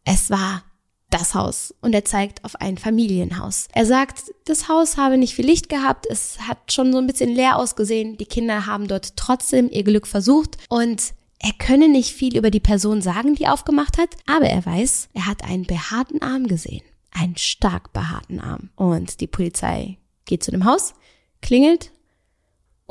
Es 0.04 0.30
war 0.30 0.62
das 1.10 1.34
Haus 1.34 1.74
und 1.80 1.94
er 1.94 2.04
zeigt 2.04 2.44
auf 2.44 2.60
ein 2.60 2.78
Familienhaus. 2.78 3.68
Er 3.72 3.86
sagt, 3.86 4.32
das 4.46 4.68
Haus 4.68 4.96
habe 4.96 5.18
nicht 5.18 5.34
viel 5.34 5.46
Licht 5.46 5.68
gehabt, 5.68 6.06
es 6.08 6.38
hat 6.40 6.72
schon 6.72 6.92
so 6.92 6.98
ein 6.98 7.06
bisschen 7.06 7.30
leer 7.30 7.58
ausgesehen, 7.58 8.16
die 8.16 8.24
Kinder 8.24 8.66
haben 8.66 8.88
dort 8.88 9.16
trotzdem 9.16 9.68
ihr 9.70 9.84
Glück 9.84 10.06
versucht 10.06 10.56
und 10.70 11.12
er 11.38 11.52
könne 11.58 11.88
nicht 11.88 12.12
viel 12.12 12.36
über 12.36 12.50
die 12.50 12.60
Person 12.60 13.02
sagen, 13.02 13.34
die 13.34 13.48
aufgemacht 13.48 13.98
hat, 13.98 14.10
aber 14.26 14.46
er 14.46 14.64
weiß, 14.64 15.10
er 15.12 15.26
hat 15.26 15.44
einen 15.44 15.64
behaarten 15.64 16.22
Arm 16.22 16.46
gesehen. 16.46 16.82
Einen 17.10 17.36
stark 17.36 17.92
behaarten 17.92 18.40
Arm. 18.40 18.70
Und 18.76 19.20
die 19.20 19.26
Polizei 19.26 19.98
geht 20.24 20.42
zu 20.42 20.50
dem 20.50 20.64
Haus, 20.64 20.94
klingelt 21.42 21.90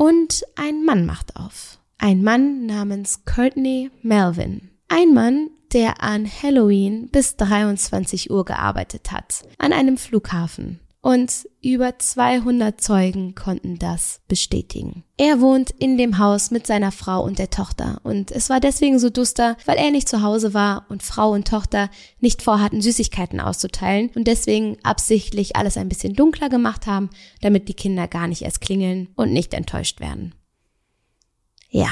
und 0.01 0.43
ein 0.55 0.83
Mann 0.83 1.05
macht 1.05 1.35
auf. 1.35 1.77
Ein 1.99 2.23
Mann 2.23 2.65
namens 2.65 3.23
Courtney 3.23 3.91
Melvin. 4.01 4.71
Ein 4.87 5.13
Mann, 5.13 5.51
der 5.73 6.01
an 6.01 6.25
Halloween 6.25 7.09
bis 7.11 7.35
23 7.35 8.31
Uhr 8.31 8.43
gearbeitet 8.43 9.11
hat, 9.11 9.43
an 9.59 9.73
einem 9.73 9.97
Flughafen. 9.97 10.79
Und 11.03 11.49
über 11.63 11.97
200 11.97 12.79
Zeugen 12.79 13.33
konnten 13.33 13.79
das 13.79 14.21
bestätigen. 14.27 15.03
Er 15.17 15.41
wohnt 15.41 15.71
in 15.71 15.97
dem 15.97 16.19
Haus 16.19 16.51
mit 16.51 16.67
seiner 16.67 16.91
Frau 16.91 17.23
und 17.23 17.39
der 17.39 17.49
Tochter. 17.49 17.99
Und 18.03 18.31
es 18.31 18.51
war 18.51 18.59
deswegen 18.59 18.99
so 18.99 19.09
duster, 19.09 19.57
weil 19.65 19.77
er 19.77 19.89
nicht 19.89 20.07
zu 20.07 20.21
Hause 20.21 20.53
war 20.53 20.85
und 20.89 21.01
Frau 21.01 21.31
und 21.31 21.47
Tochter 21.47 21.89
nicht 22.19 22.43
vorhatten, 22.43 22.83
Süßigkeiten 22.83 23.39
auszuteilen 23.39 24.11
und 24.13 24.27
deswegen 24.27 24.77
absichtlich 24.83 25.55
alles 25.55 25.75
ein 25.75 25.89
bisschen 25.89 26.13
dunkler 26.13 26.49
gemacht 26.49 26.85
haben, 26.85 27.09
damit 27.41 27.67
die 27.67 27.73
Kinder 27.73 28.07
gar 28.07 28.27
nicht 28.27 28.43
erst 28.43 28.61
klingeln 28.61 29.09
und 29.15 29.33
nicht 29.33 29.55
enttäuscht 29.55 30.01
werden. 30.01 30.35
Ja, 31.71 31.89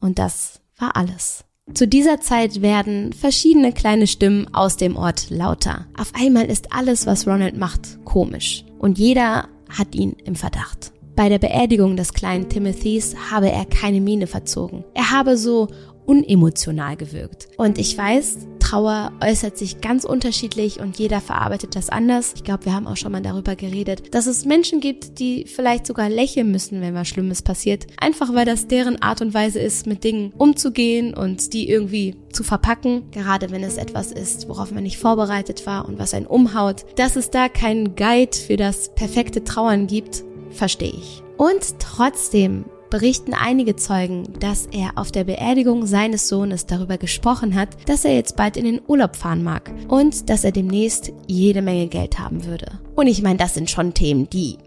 und 0.00 0.18
das 0.18 0.60
war 0.78 0.96
alles. 0.96 1.44
Zu 1.74 1.86
dieser 1.86 2.20
Zeit 2.20 2.62
werden 2.62 3.12
verschiedene 3.12 3.72
kleine 3.72 4.06
Stimmen 4.06 4.52
aus 4.54 4.76
dem 4.76 4.96
Ort 4.96 5.30
lauter. 5.30 5.86
Auf 5.96 6.12
einmal 6.14 6.46
ist 6.46 6.72
alles, 6.72 7.06
was 7.06 7.26
Ronald 7.26 7.56
macht, 7.56 8.04
komisch. 8.04 8.64
Und 8.78 8.98
jeder 8.98 9.48
hat 9.68 9.94
ihn 9.94 10.16
im 10.24 10.34
Verdacht. 10.34 10.92
Bei 11.14 11.28
der 11.28 11.38
Beerdigung 11.38 11.96
des 11.96 12.14
kleinen 12.14 12.48
Timothys 12.48 13.14
habe 13.30 13.50
er 13.50 13.64
keine 13.64 14.00
Miene 14.00 14.26
verzogen. 14.26 14.84
Er 14.94 15.10
habe 15.10 15.36
so 15.36 15.68
unemotional 16.06 16.96
gewirkt. 16.96 17.48
Und 17.58 17.78
ich 17.78 17.96
weiß, 17.98 18.38
Trauer 18.68 19.12
äußert 19.24 19.56
sich 19.56 19.80
ganz 19.80 20.04
unterschiedlich 20.04 20.78
und 20.78 20.98
jeder 20.98 21.22
verarbeitet 21.22 21.74
das 21.74 21.88
anders. 21.88 22.34
Ich 22.36 22.44
glaube, 22.44 22.66
wir 22.66 22.74
haben 22.74 22.86
auch 22.86 22.98
schon 22.98 23.12
mal 23.12 23.22
darüber 23.22 23.56
geredet, 23.56 24.14
dass 24.14 24.26
es 24.26 24.44
Menschen 24.44 24.80
gibt, 24.80 25.18
die 25.20 25.46
vielleicht 25.46 25.86
sogar 25.86 26.10
lächeln 26.10 26.50
müssen, 26.50 26.82
wenn 26.82 26.92
was 26.94 27.08
Schlimmes 27.08 27.40
passiert. 27.40 27.86
Einfach 27.98 28.34
weil 28.34 28.44
das 28.44 28.66
deren 28.66 29.00
Art 29.00 29.22
und 29.22 29.32
Weise 29.32 29.58
ist, 29.58 29.86
mit 29.86 30.04
Dingen 30.04 30.34
umzugehen 30.36 31.14
und 31.14 31.54
die 31.54 31.70
irgendwie 31.70 32.16
zu 32.30 32.44
verpacken. 32.44 33.10
Gerade 33.10 33.50
wenn 33.50 33.64
es 33.64 33.78
etwas 33.78 34.12
ist, 34.12 34.50
worauf 34.50 34.70
man 34.70 34.82
nicht 34.82 34.98
vorbereitet 34.98 35.64
war 35.64 35.88
und 35.88 35.98
was 35.98 36.12
einen 36.12 36.26
umhaut. 36.26 36.84
Dass 36.96 37.16
es 37.16 37.30
da 37.30 37.48
keinen 37.48 37.96
Guide 37.96 38.36
für 38.36 38.58
das 38.58 38.94
perfekte 38.94 39.44
Trauern 39.44 39.86
gibt, 39.86 40.24
verstehe 40.50 40.92
ich. 40.92 41.22
Und 41.38 41.78
trotzdem 41.78 42.66
berichten 42.90 43.34
einige 43.34 43.76
Zeugen, 43.76 44.24
dass 44.40 44.66
er 44.66 44.92
auf 44.96 45.12
der 45.12 45.24
Beerdigung 45.24 45.86
seines 45.86 46.28
Sohnes 46.28 46.66
darüber 46.66 46.98
gesprochen 46.98 47.54
hat, 47.54 47.68
dass 47.86 48.04
er 48.04 48.14
jetzt 48.14 48.36
bald 48.36 48.56
in 48.56 48.64
den 48.64 48.80
Urlaub 48.86 49.16
fahren 49.16 49.42
mag 49.42 49.70
und 49.88 50.28
dass 50.30 50.44
er 50.44 50.52
demnächst 50.52 51.12
jede 51.26 51.62
Menge 51.62 51.88
Geld 51.88 52.18
haben 52.18 52.44
würde. 52.44 52.78
Und 52.94 53.06
ich 53.06 53.22
meine, 53.22 53.38
das 53.38 53.54
sind 53.54 53.70
schon 53.70 53.94
Themen, 53.94 54.28
die 54.30 54.58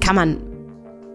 kann 0.00 0.16
man 0.16 0.38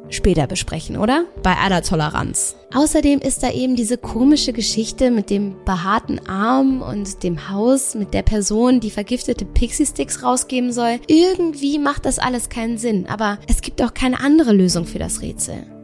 später 0.10 0.48
besprechen, 0.48 0.98
oder? 0.98 1.26
Bei 1.44 1.56
aller 1.58 1.82
Toleranz. 1.82 2.56
Außerdem 2.74 3.20
ist 3.20 3.44
da 3.44 3.52
eben 3.52 3.76
diese 3.76 3.98
komische 3.98 4.54
Geschichte 4.54 5.12
mit 5.12 5.30
dem 5.30 5.56
behaarten 5.66 6.28
Arm 6.28 6.82
und 6.82 7.24
dem 7.24 7.50
Haus 7.50 7.96
mit 7.96 8.14
der 8.14 8.24
Person, 8.24 8.80
die 8.80 8.92
vergiftete 8.92 9.46
Pixie-Sticks 9.46 10.24
rausgeben 10.24 10.72
soll. 10.72 11.00
Irgendwie 11.08 11.80
macht 11.80 12.06
das 12.06 12.20
alles 12.20 12.50
keinen 12.50 12.78
Sinn, 12.78 13.06
aber 13.08 13.40
es 13.48 13.62
gibt 13.62 13.82
auch 13.82 13.94
keine 13.94 14.20
andere 14.20 14.54
Lösung 14.54 14.86
für 14.86 15.00
das 15.00 15.22
Rätsel. 15.22 15.77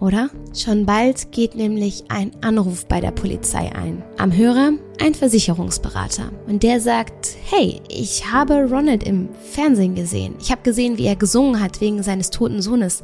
Oder? 0.00 0.30
Schon 0.54 0.86
bald 0.86 1.30
geht 1.32 1.54
nämlich 1.54 2.04
ein 2.08 2.32
Anruf 2.42 2.86
bei 2.86 3.00
der 3.00 3.12
Polizei 3.12 3.72
ein. 3.74 4.02
Am 4.18 4.34
Hörer 4.34 4.72
ein 5.00 5.14
Versicherungsberater. 5.14 6.30
Und 6.46 6.62
der 6.62 6.80
sagt, 6.80 7.36
hey, 7.44 7.80
ich 7.88 8.32
habe 8.32 8.68
Ronald 8.68 9.04
im 9.04 9.28
Fernsehen 9.52 9.94
gesehen. 9.94 10.34
Ich 10.40 10.50
habe 10.50 10.62
gesehen, 10.62 10.98
wie 10.98 11.06
er 11.06 11.16
gesungen 11.16 11.60
hat 11.60 11.80
wegen 11.80 12.02
seines 12.02 12.30
toten 12.30 12.60
Sohnes. 12.60 13.02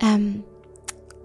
Ähm, 0.00 0.42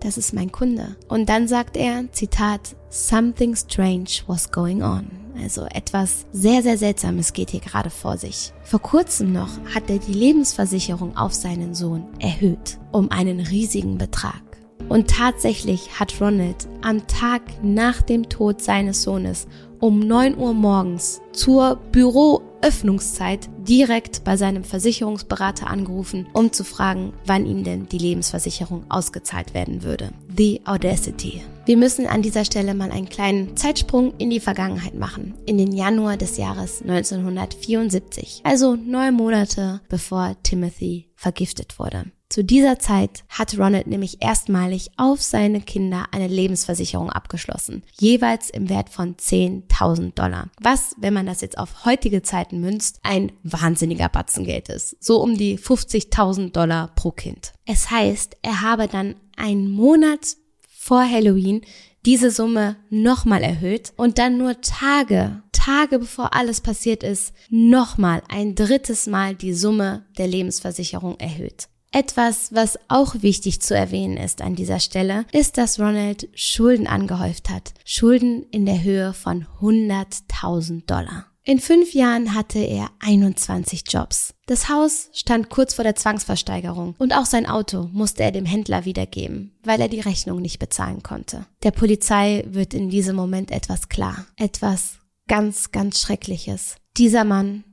das 0.02 0.18
ist 0.18 0.34
mein 0.34 0.52
Kunde. 0.52 0.96
Und 1.08 1.30
dann 1.30 1.48
sagt 1.48 1.78
er, 1.78 2.12
Zitat, 2.12 2.76
Something 2.90 3.56
strange 3.56 4.24
was 4.28 4.52
going 4.52 4.82
on. 4.82 5.08
Also 5.42 5.66
etwas 5.66 6.26
sehr, 6.32 6.64
sehr 6.64 6.78
Seltsames 6.78 7.34
geht 7.34 7.52
hier 7.52 7.60
gerade 7.60 7.90
vor 7.90 8.18
sich. 8.18 8.54
Vor 8.64 8.82
kurzem 8.82 9.34
noch 9.34 9.50
hat 9.74 9.90
er 9.90 10.00
die 10.00 10.14
Lebensversicherung 10.14 11.16
auf 11.16 11.34
seinen 11.34 11.76
Sohn 11.76 12.06
erhöht 12.20 12.80
um 12.92 13.12
einen 13.12 13.40
riesigen 13.40 13.98
Betrag. 13.98 14.47
Und 14.90 15.10
tatsächlich 15.10 16.00
hat 16.00 16.20
Ronald 16.22 16.68
am 16.82 17.08
Tag 17.08 17.42
nach 17.62 18.02
dem 18.02 18.30
Tod 18.30 18.62
seines 18.62 19.04
Sohnes 19.04 19.48
um 19.80 20.00
9 20.00 20.38
Uhr 20.38 20.54
morgens 20.54 21.22
zur 21.34 21.76
Büroöffnungszeit 21.92 23.50
direkt 23.60 24.24
bei 24.24 24.38
seinem 24.38 24.64
Versicherungsberater 24.64 25.68
angerufen, 25.68 26.28
um 26.34 26.52
zu 26.52 26.64
fragen, 26.64 27.14
wann 27.26 27.46
ihm 27.46 27.64
denn 27.64 27.88
die 27.88 27.98
Lebensversicherung 27.98 28.86
ausgezahlt 28.90 29.54
werden 29.54 29.84
würde. 29.84 30.12
The 30.36 30.62
Audacity. 30.66 31.44
Wir 31.66 31.78
müssen 31.78 32.08
an 32.08 32.22
dieser 32.22 32.46
Stelle 32.46 32.74
mal 32.74 32.92
einen 32.92 33.10
kleinen 33.10 33.58
Zeitsprung 33.58 34.14
in 34.18 34.30
die 34.30 34.40
Vergangenheit 34.40 34.96
machen, 34.96 35.36
in 35.46 35.58
den 35.58 35.74
Januar 35.74 36.16
des 36.16 36.38
Jahres 36.38 36.82
1974, 36.82 38.42
also 38.44 38.76
neun 38.76 39.14
Monate 39.14 39.82
bevor 39.90 40.36
Timothy 40.44 41.10
vergiftet 41.16 41.78
wurde. 41.78 42.06
Zu 42.30 42.44
dieser 42.44 42.78
Zeit 42.78 43.24
hat 43.30 43.58
Ronald 43.58 43.88
nämlich 43.88 44.22
erstmalig 44.22 44.92
auf 44.98 45.22
seine 45.22 45.62
Kinder 45.62 46.08
eine 46.12 46.28
Lebensversicherung 46.28 47.10
abgeschlossen, 47.10 47.84
jeweils 48.00 48.50
im 48.50 48.68
Wert 48.70 48.90
von 48.90 49.16
10.000 49.16 50.14
Dollar. 50.14 50.50
Was, 50.60 50.94
wenn 50.98 51.14
man 51.14 51.26
das 51.26 51.40
jetzt 51.40 51.58
auf 51.58 51.86
heutige 51.86 52.24
Zeiten 52.24 52.60
münzt, 52.60 53.00
ein 53.04 53.32
wahnsinniger 53.44 54.10
Batzen 54.10 54.44
Geld 54.44 54.68
ist. 54.68 55.02
So 55.02 55.22
um 55.22 55.38
die 55.38 55.58
50.000 55.58 56.52
Dollar 56.52 56.94
pro 56.96 57.12
Kind. 57.12 57.54
Es 57.66 57.90
heißt, 57.90 58.36
er 58.42 58.62
habe 58.62 58.88
dann 58.88 59.16
einen 59.38 59.72
Monat 59.72 60.36
vor 60.68 61.10
Halloween 61.10 61.62
diese 62.06 62.32
Summe 62.32 62.76
nochmal 62.90 63.42
erhöht 63.42 63.94
und 63.96 64.18
dann 64.18 64.38
nur 64.38 64.60
Tage, 64.62 65.44
Tage 65.54 66.00
bevor 66.00 66.34
alles 66.34 66.62
passiert 66.62 67.04
ist, 67.04 67.34
nochmal 67.50 68.22
ein 68.30 68.56
drittes 68.56 69.08
Mal 69.08 69.34
die 69.36 69.54
Summe 69.54 70.06
der 70.18 70.28
Lebensversicherung 70.28 71.20
erhöht. 71.20 71.68
Etwas, 71.92 72.54
was 72.54 72.78
auch 72.90 73.22
wichtig 73.22 73.62
zu 73.62 73.76
erwähnen 73.76 74.18
ist 74.18 74.42
an 74.42 74.56
dieser 74.56 74.80
Stelle, 74.80 75.26
ist, 75.32 75.58
dass 75.58 75.80
Ronald 75.80 76.30
Schulden 76.36 76.88
angehäuft 76.88 77.50
hat. 77.50 77.74
Schulden 77.86 78.46
in 78.52 78.66
der 78.66 78.84
Höhe 78.84 79.14
von 79.14 79.48
100.000 79.62 80.86
Dollar. 80.86 81.28
In 81.44 81.60
fünf 81.62 81.94
Jahren 81.94 82.34
hatte 82.34 82.60
er 82.60 82.90
21 83.00 83.84
Jobs. 83.88 84.34
Das 84.48 84.68
Haus 84.68 85.10
stand 85.14 85.50
kurz 85.50 85.76
vor 85.76 85.84
der 85.84 85.96
Zwangsversteigerung 85.96 86.94
und 86.98 87.14
auch 87.14 87.26
sein 87.26 87.46
Auto 87.46 87.90
musste 87.94 88.24
er 88.24 88.34
dem 88.34 88.46
Händler 88.46 88.84
wiedergeben, 88.84 89.58
weil 89.64 89.80
er 89.80 89.88
die 89.88 90.02
Rechnung 90.02 90.42
nicht 90.42 90.60
bezahlen 90.60 91.04
konnte. 91.04 91.46
Der 91.64 91.72
Polizei 91.72 92.44
wird 92.50 92.74
in 92.74 92.90
diesem 92.90 93.16
Moment 93.16 93.52
etwas 93.52 93.88
klar. 93.88 94.26
Etwas 94.36 95.00
ganz, 95.30 95.72
ganz 95.72 96.02
Schreckliches. 96.02 96.76
Dieser 96.98 97.24
Mann 97.24 97.64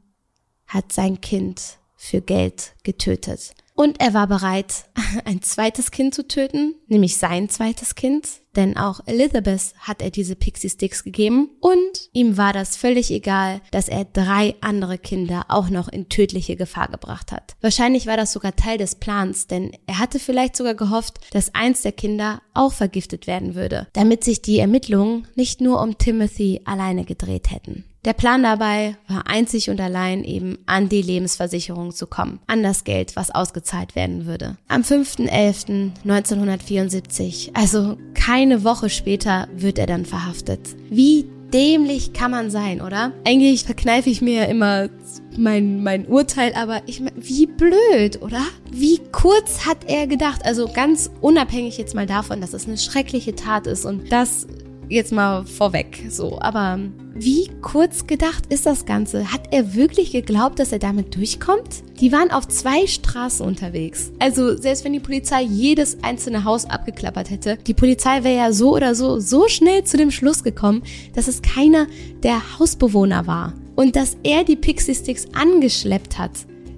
hat 0.68 0.92
sein 0.92 1.20
Kind 1.20 1.78
für 1.96 2.20
Geld 2.20 2.74
getötet. 2.84 3.54
Und 3.76 4.00
er 4.00 4.14
war 4.14 4.28
bereit, 4.28 4.84
ein 5.24 5.42
zweites 5.42 5.90
Kind 5.90 6.14
zu 6.14 6.26
töten, 6.26 6.74
nämlich 6.86 7.16
sein 7.16 7.48
zweites 7.48 7.96
Kind, 7.96 8.28
denn 8.54 8.76
auch 8.76 9.00
Elizabeth 9.06 9.74
hat 9.80 10.00
er 10.00 10.10
diese 10.10 10.36
Pixie 10.36 10.70
Sticks 10.70 11.02
gegeben 11.02 11.50
und 11.60 12.08
ihm 12.12 12.36
war 12.36 12.52
das 12.52 12.76
völlig 12.76 13.10
egal, 13.10 13.60
dass 13.72 13.88
er 13.88 14.04
drei 14.04 14.54
andere 14.60 14.96
Kinder 14.96 15.46
auch 15.48 15.70
noch 15.70 15.88
in 15.88 16.08
tödliche 16.08 16.54
Gefahr 16.54 16.86
gebracht 16.88 17.32
hat. 17.32 17.56
Wahrscheinlich 17.60 18.06
war 18.06 18.16
das 18.16 18.32
sogar 18.32 18.54
Teil 18.54 18.78
des 18.78 18.94
Plans, 18.94 19.48
denn 19.48 19.72
er 19.86 19.98
hatte 19.98 20.20
vielleicht 20.20 20.54
sogar 20.54 20.74
gehofft, 20.74 21.18
dass 21.32 21.54
eins 21.54 21.82
der 21.82 21.92
Kinder 21.92 22.42
auch 22.54 22.72
vergiftet 22.72 23.26
werden 23.26 23.56
würde, 23.56 23.88
damit 23.92 24.22
sich 24.22 24.40
die 24.40 24.60
Ermittlungen 24.60 25.26
nicht 25.34 25.60
nur 25.60 25.82
um 25.82 25.98
Timothy 25.98 26.60
alleine 26.64 27.04
gedreht 27.04 27.50
hätten. 27.50 27.84
Der 28.04 28.12
Plan 28.12 28.42
dabei 28.42 28.96
war 29.08 29.26
einzig 29.26 29.70
und 29.70 29.80
allein 29.80 30.24
eben 30.24 30.58
an 30.66 30.90
die 30.90 31.00
Lebensversicherung 31.00 31.92
zu 31.92 32.06
kommen, 32.06 32.40
an 32.46 32.62
das 32.62 32.84
Geld, 32.84 33.16
was 33.16 33.30
ausgezahlt 33.30 33.96
werden 33.96 34.26
würde. 34.26 34.58
Am 34.68 34.82
5.11.1974, 34.82 37.54
also 37.54 37.96
keine 38.12 38.62
Woche 38.62 38.90
später, 38.90 39.48
wird 39.56 39.78
er 39.78 39.86
dann 39.86 40.04
verhaftet. 40.04 40.76
Wie 40.90 41.24
dämlich 41.54 42.12
kann 42.12 42.30
man 42.30 42.50
sein, 42.50 42.82
oder? 42.82 43.12
Eigentlich 43.24 43.64
verkneife 43.64 44.10
ich 44.10 44.20
mir 44.20 44.42
ja 44.42 44.44
immer 44.44 44.90
mein, 45.38 45.82
mein 45.82 46.06
Urteil, 46.06 46.52
aber 46.54 46.82
ich 46.86 47.00
meine, 47.00 47.16
wie 47.16 47.46
blöd, 47.46 48.20
oder? 48.20 48.42
Wie 48.70 49.00
kurz 49.12 49.64
hat 49.64 49.78
er 49.86 50.06
gedacht? 50.06 50.44
Also 50.44 50.68
ganz 50.68 51.10
unabhängig 51.22 51.78
jetzt 51.78 51.94
mal 51.94 52.06
davon, 52.06 52.42
dass 52.42 52.52
es 52.52 52.66
eine 52.66 52.76
schreckliche 52.76 53.34
Tat 53.34 53.66
ist 53.66 53.86
und 53.86 54.12
das 54.12 54.46
jetzt 54.88 55.12
mal 55.12 55.44
vorweg, 55.44 56.06
so. 56.10 56.38
Aber 56.40 56.78
wie 57.14 57.48
kurz 57.62 58.06
gedacht 58.06 58.46
ist 58.48 58.66
das 58.66 58.86
Ganze? 58.86 59.32
Hat 59.32 59.52
er 59.52 59.74
wirklich 59.74 60.12
geglaubt, 60.12 60.58
dass 60.58 60.72
er 60.72 60.78
damit 60.78 61.14
durchkommt? 61.14 61.84
Die 62.00 62.12
waren 62.12 62.30
auf 62.30 62.48
zwei 62.48 62.86
Straßen 62.86 63.46
unterwegs. 63.46 64.12
Also 64.18 64.56
selbst 64.56 64.84
wenn 64.84 64.92
die 64.92 65.00
Polizei 65.00 65.42
jedes 65.42 66.02
einzelne 66.02 66.44
Haus 66.44 66.64
abgeklappert 66.64 67.30
hätte, 67.30 67.56
die 67.66 67.74
Polizei 67.74 68.24
wäre 68.24 68.36
ja 68.36 68.52
so 68.52 68.74
oder 68.74 68.94
so 68.94 69.20
so 69.20 69.48
schnell 69.48 69.84
zu 69.84 69.96
dem 69.96 70.10
Schluss 70.10 70.42
gekommen, 70.42 70.82
dass 71.14 71.28
es 71.28 71.42
keiner 71.42 71.86
der 72.22 72.58
Hausbewohner 72.58 73.26
war. 73.26 73.54
Und 73.76 73.96
dass 73.96 74.16
er 74.22 74.44
die 74.44 74.56
Pixie 74.56 74.94
Sticks 74.94 75.26
angeschleppt 75.34 76.18
hat. 76.18 76.30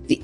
Wie, 0.07 0.21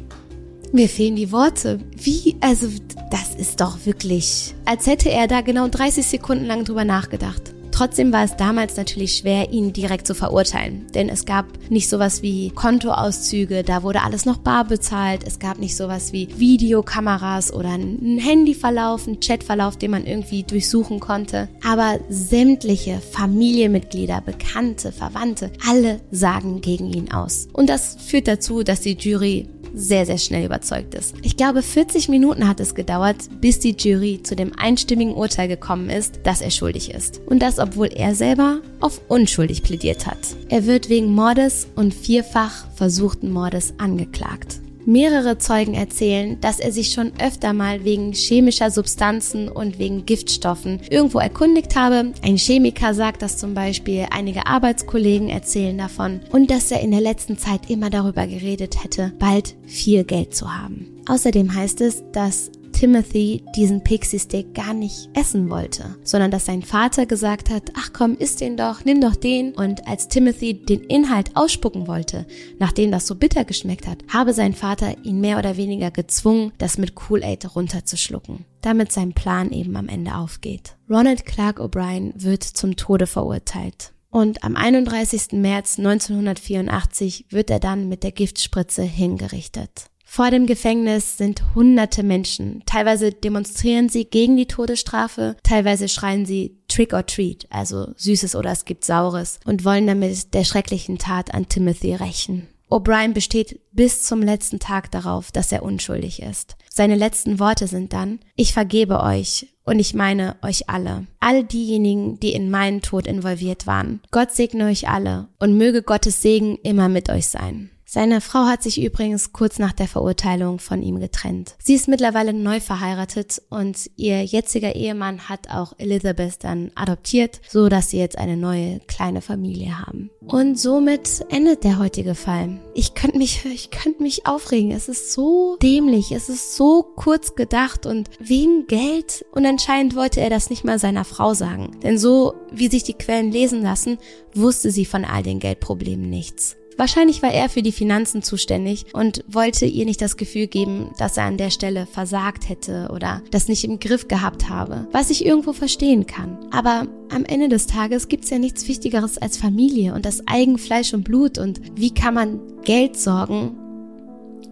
mir 0.73 0.89
fehlen 0.89 1.17
die 1.17 1.33
Worte. 1.33 1.81
Wie, 1.97 2.37
also, 2.41 2.67
das 3.11 3.35
ist 3.35 3.61
doch 3.61 3.85
wirklich, 3.85 4.55
als 4.65 4.87
hätte 4.87 5.11
er 5.11 5.27
da 5.27 5.43
genau 5.43 5.69
30 5.69 6.07
Sekunden 6.07 6.47
lang 6.47 6.65
drüber 6.65 6.85
nachgedacht. 6.85 7.55
Trotzdem 7.83 8.13
war 8.13 8.23
es 8.23 8.37
damals 8.37 8.77
natürlich 8.77 9.17
schwer, 9.17 9.51
ihn 9.51 9.73
direkt 9.73 10.07
zu 10.07 10.15
verurteilen, 10.15 10.87
denn 10.95 11.09
es 11.09 11.25
gab 11.25 11.47
nicht 11.69 11.89
sowas 11.89 12.23
wie 12.23 12.51
Kontoauszüge, 12.51 13.65
da 13.65 13.83
wurde 13.83 14.03
alles 14.03 14.25
noch 14.25 14.39
bar 14.39 14.65
bezahlt, 14.67 15.25
es 15.27 15.41
gab 15.41 15.59
nicht 15.59 15.77
sowas 15.77 16.13
wie 16.13 16.29
Videokameras 16.39 17.53
oder 17.53 17.71
einen 17.71 18.21
Handyverlauf, 18.21 19.09
einen 19.09 19.19
Chatverlauf, 19.19 19.79
den 19.79 19.91
man 19.91 20.07
irgendwie 20.07 20.45
durchsuchen 20.45 21.01
konnte. 21.01 21.49
Aber 21.67 21.99
sämtliche 22.09 23.01
Familienmitglieder, 23.01 24.21
Bekannte, 24.21 24.93
Verwandte, 24.93 25.51
alle 25.69 25.99
sagen 26.13 26.61
gegen 26.61 26.93
ihn 26.93 27.11
aus. 27.11 27.49
Und 27.53 27.69
das 27.69 27.97
führt 27.97 28.29
dazu, 28.29 28.63
dass 28.63 28.83
die 28.83 28.97
Jury 28.97 29.49
sehr, 29.75 30.07
sehr 30.07 30.19
schnell 30.19 30.47
überzeugt 30.47 30.95
ist. 30.95 31.15
Ich 31.23 31.37
glaube, 31.37 31.63
40 31.63 32.09
Minuten 32.09 32.49
hat 32.49 32.61
es 32.61 32.75
gedauert, 32.75 33.17
bis 33.41 33.59
die 33.59 33.77
Jury 33.79 34.21
zu 34.23 34.37
dem 34.37 34.53
einstimmigen 34.57 35.15
Urteil 35.15 35.49
gekommen 35.49 35.91
ist, 35.91 36.21
dass 36.25 36.41
er 36.41 36.51
schuldig 36.51 36.93
ist. 36.93 37.21
Und 37.27 37.41
das, 37.41 37.59
obwohl 37.59 37.89
er 37.89 38.15
selber 38.15 38.61
auf 38.81 39.01
unschuldig 39.09 39.63
plädiert 39.63 40.07
hat. 40.07 40.19
Er 40.49 40.67
wird 40.67 40.89
wegen 40.89 41.15
Mordes 41.15 41.67
und 41.75 41.95
vierfach 41.95 42.67
versuchten 42.75 43.31
Mordes 43.31 43.75
angeklagt. 43.79 44.62
Mehrere 44.85 45.39
Zeugen 45.39 45.75
erzählen, 45.75 46.41
dass 46.41 46.59
er 46.59 46.73
sich 46.73 46.93
schon 46.93 47.13
öfter 47.21 47.53
mal 47.53 47.85
wegen 47.85 48.13
chemischer 48.13 48.71
Substanzen 48.71 49.49
und 49.49 49.79
wegen 49.79 50.07
Giftstoffen 50.07 50.81
irgendwo 50.91 51.19
erkundigt 51.19 51.77
habe. 51.77 52.13
Ein 52.23 52.37
Chemiker 52.37 52.95
sagt 52.95 53.23
das 53.23 53.39
zum 53.39 53.55
Beispiel, 53.55 54.07
einige 54.11 54.47
Arbeitskollegen 54.47 55.29
erzählen 55.29 55.79
davon 55.79 56.21
und 56.31 56.51
dass 56.51 56.71
er 56.71 56.81
in 56.81 56.91
der 56.91 57.01
letzten 57.01 57.39
Zeit 57.39 57.71
immer 57.71 57.91
darüber 57.91 58.27
geredet 58.27 58.83
hätte, 58.83 59.13
bald 59.19 59.55
viel 59.67 60.05
Geld 60.05 60.35
zu 60.35 60.53
haben. 60.53 60.89
Außerdem 61.07 61.55
heißt 61.55 61.81
es, 61.81 62.03
dass 62.13 62.51
Timothy 62.73 63.45
diesen 63.55 63.85
Pixie 63.85 64.19
Stick 64.19 64.55
gar 64.55 64.75
nicht 64.75 65.09
essen 65.15 65.51
wollte, 65.51 65.97
sondern 66.03 66.31
dass 66.31 66.47
sein 66.47 66.63
Vater 66.63 67.07
gesagt 67.07 67.51
hat, 67.51 67.71
ach 67.77 67.93
komm, 67.93 68.17
isst 68.17 68.41
den 68.41 68.57
doch, 68.57 68.85
nimm 68.85 69.01
doch 69.01 69.17
den. 69.17 69.55
Und 69.55 69.87
als 69.87 70.09
Timothy 70.09 70.55
den 70.55 70.81
Inhalt 70.81 71.37
ausspucken 71.37 71.87
wollte, 71.87 72.27
nachdem 72.59 72.91
das 72.91 73.07
so 73.07 73.15
bitter 73.15 73.45
geschmeckt 73.45 73.87
hat, 73.87 74.03
habe 74.09 74.33
sein 74.33 74.55
Vater 74.55 74.97
ihn 75.05 75.21
mehr 75.21 75.39
oder 75.39 75.57
weniger 75.57 75.91
gezwungen, 75.91 76.53
das 76.59 76.79
mit 76.79 76.95
Kool-Aid 76.95 77.55
runterzuschlucken 77.55 78.45
damit 78.63 78.93
sein 78.93 79.13
Plan 79.13 79.53
eben 79.53 79.77
am 79.77 79.89
Ende 79.89 80.15
aufgeht. 80.15 80.77
Ronald 80.89 81.27
Clark 81.27 81.61
O'Brien 81.61 82.13
wird 82.15 82.45
zum 82.45 82.77
Tode 82.77 83.07
verurteilt. 83.07 83.93
Und 84.09 84.45
am 84.45 84.57
31. 84.57 85.33
März 85.33 85.79
1984 85.79 87.27
wird 87.31 87.51
er 87.51 87.61
dann 87.61 87.89
mit 87.89 88.03
der 88.03 88.13
Giftspritze 88.13 88.83
hingerichtet. 88.83 89.87
Vor 90.15 90.31
dem 90.31 90.45
Gefängnis 90.45 91.17
sind 91.17 91.43
hunderte 91.55 92.03
Menschen. 92.03 92.63
Teilweise 92.67 93.13
demonstrieren 93.13 93.89
sie 93.89 94.05
gegen 94.05 94.37
die 94.37 94.45
Todesstrafe, 94.45 95.37
teilweise 95.43 95.89
schreien 95.89 96.27
sie 96.27 96.59
Trick 96.69 96.93
or 96.93 97.07
Treat, 97.07 97.47
also 97.49 97.95
Süßes 97.97 98.37
oder 98.37 98.51
es 98.51 98.67
gibt 98.67 98.85
Saures, 98.85 99.41
und 99.47 99.65
wollen 99.65 99.87
damit 99.87 100.35
der 100.35 100.45
schrecklichen 100.45 100.99
Tat 100.99 101.33
an 101.33 101.49
Timothy 101.49 101.95
rächen. 101.95 102.47
O'Brien 102.69 103.15
besteht 103.15 103.59
bis 103.73 104.03
zum 104.03 104.21
letzten 104.21 104.59
Tag 104.59 104.91
darauf, 104.91 105.33
dass 105.33 105.51
er 105.51 105.63
unschuldig 105.63 106.21
ist. 106.21 106.57
Seine 106.69 106.97
letzten 106.97 107.39
Worte 107.39 107.67
sind 107.67 107.95
dann, 107.95 108.21
ich 108.37 108.53
vergebe 108.53 109.01
euch 109.01 109.47
und 109.65 109.79
ich 109.79 109.95
meine 109.95 110.37
euch 110.43 110.69
alle. 110.69 111.07
All 111.21 111.43
diejenigen, 111.43 112.21
die 112.21 112.35
in 112.35 112.51
meinen 112.51 112.83
Tod 112.83 113.07
involviert 113.07 113.67
waren. 113.67 114.03
Gott 114.11 114.33
segne 114.33 114.67
euch 114.67 114.91
alle 114.91 115.29
und 115.39 115.57
möge 115.57 115.83
Gottes 115.83 116.21
Segen 116.21 116.59
immer 116.63 116.91
mit 116.91 117.09
euch 117.09 117.29
sein. 117.29 117.71
Seine 117.95 118.23
Frau 118.23 118.47
hat 118.47 118.63
sich 118.63 118.83
übrigens 118.83 119.35
kurz 119.35 119.59
nach 119.59 119.75
der 119.75 119.87
Verurteilung 119.87 120.61
von 120.61 120.83
ihm 120.83 120.99
getrennt. 120.99 121.57
Sie 121.63 121.75
ist 121.75 121.89
mittlerweile 121.89 122.33
neu 122.33 122.59
verheiratet 122.59 123.43
und 123.51 123.91
ihr 123.97 124.25
jetziger 124.25 124.75
Ehemann 124.75 125.29
hat 125.29 125.51
auch 125.51 125.75
Elizabeth 125.77 126.43
dann 126.43 126.71
adoptiert, 126.75 127.43
so 127.51 127.69
dass 127.69 127.91
sie 127.91 127.99
jetzt 127.99 128.17
eine 128.17 128.39
neue 128.39 128.81
kleine 128.87 129.21
Familie 129.21 129.79
haben. 129.79 130.09
Und 130.27 130.59
somit 130.59 131.27
endet 131.29 131.65
der 131.65 131.79
heutige 131.79 132.15
Fall. 132.15 132.63
Ich 132.73 132.95
könnte 132.95 133.19
mich, 133.19 133.45
ich 133.45 133.71
könnte 133.71 134.03
mich 134.03 134.27
aufregen. 134.27 134.71
Es 134.71 134.89
ist 134.89 135.13
so 135.13 135.59
dämlich. 135.61 136.13
Es 136.13 136.31
ist 136.31 136.57
so 136.57 136.83
kurz 136.97 137.35
gedacht 137.35 137.85
und 137.85 138.09
wegen 138.19 138.67
Geld. 138.69 139.27
Und 139.33 139.45
anscheinend 139.45 139.97
wollte 139.97 140.23
er 140.23 140.31
das 140.31 140.49
nicht 140.49 140.65
mal 140.65 140.79
seiner 140.79 141.05
Frau 141.05 141.35
sagen. 141.35 141.73
Denn 141.83 141.99
so, 141.99 142.33
wie 142.51 142.69
sich 142.69 142.85
die 142.85 142.95
Quellen 142.95 143.31
lesen 143.31 143.61
lassen, 143.61 143.99
wusste 144.33 144.71
sie 144.71 144.87
von 144.87 145.05
all 145.05 145.23
den 145.23 145.41
Geldproblemen 145.41 146.09
nichts. 146.09 146.57
Wahrscheinlich 146.77 147.23
war 147.23 147.33
er 147.33 147.49
für 147.49 147.63
die 147.63 147.73
Finanzen 147.73 148.23
zuständig 148.23 148.87
und 148.93 149.25
wollte 149.29 149.67
ihr 149.67 149.85
nicht 149.85 150.01
das 150.01 150.17
Gefühl 150.17 150.47
geben, 150.47 150.91
dass 150.99 151.17
er 151.17 151.25
an 151.25 151.37
der 151.37 151.51
Stelle 151.51 151.87
versagt 151.87 152.49
hätte 152.49 152.91
oder 152.93 153.23
das 153.31 153.49
nicht 153.49 153.65
im 153.65 153.79
Griff 153.79 154.09
gehabt 154.09 154.49
habe, 154.49 154.89
was 154.93 155.11
ich 155.11 155.25
irgendwo 155.25 155.53
verstehen 155.53 156.07
kann. 156.07 156.39
Aber 156.51 156.87
am 157.11 157.25
Ende 157.25 157.49
des 157.49 157.67
Tages 157.67 158.09
gibt's 158.09 158.31
ja 158.31 158.39
nichts 158.39 158.67
Wichtigeres 158.69 159.19
als 159.19 159.37
Familie 159.37 159.95
und 159.95 160.07
das 160.07 160.27
Eigenfleisch 160.27 160.95
und 160.95 161.05
Blut 161.05 161.39
und 161.39 161.61
wie 161.77 161.93
kann 161.93 162.15
man 162.15 162.41
Geld 162.65 162.99
sorgen 162.99 163.57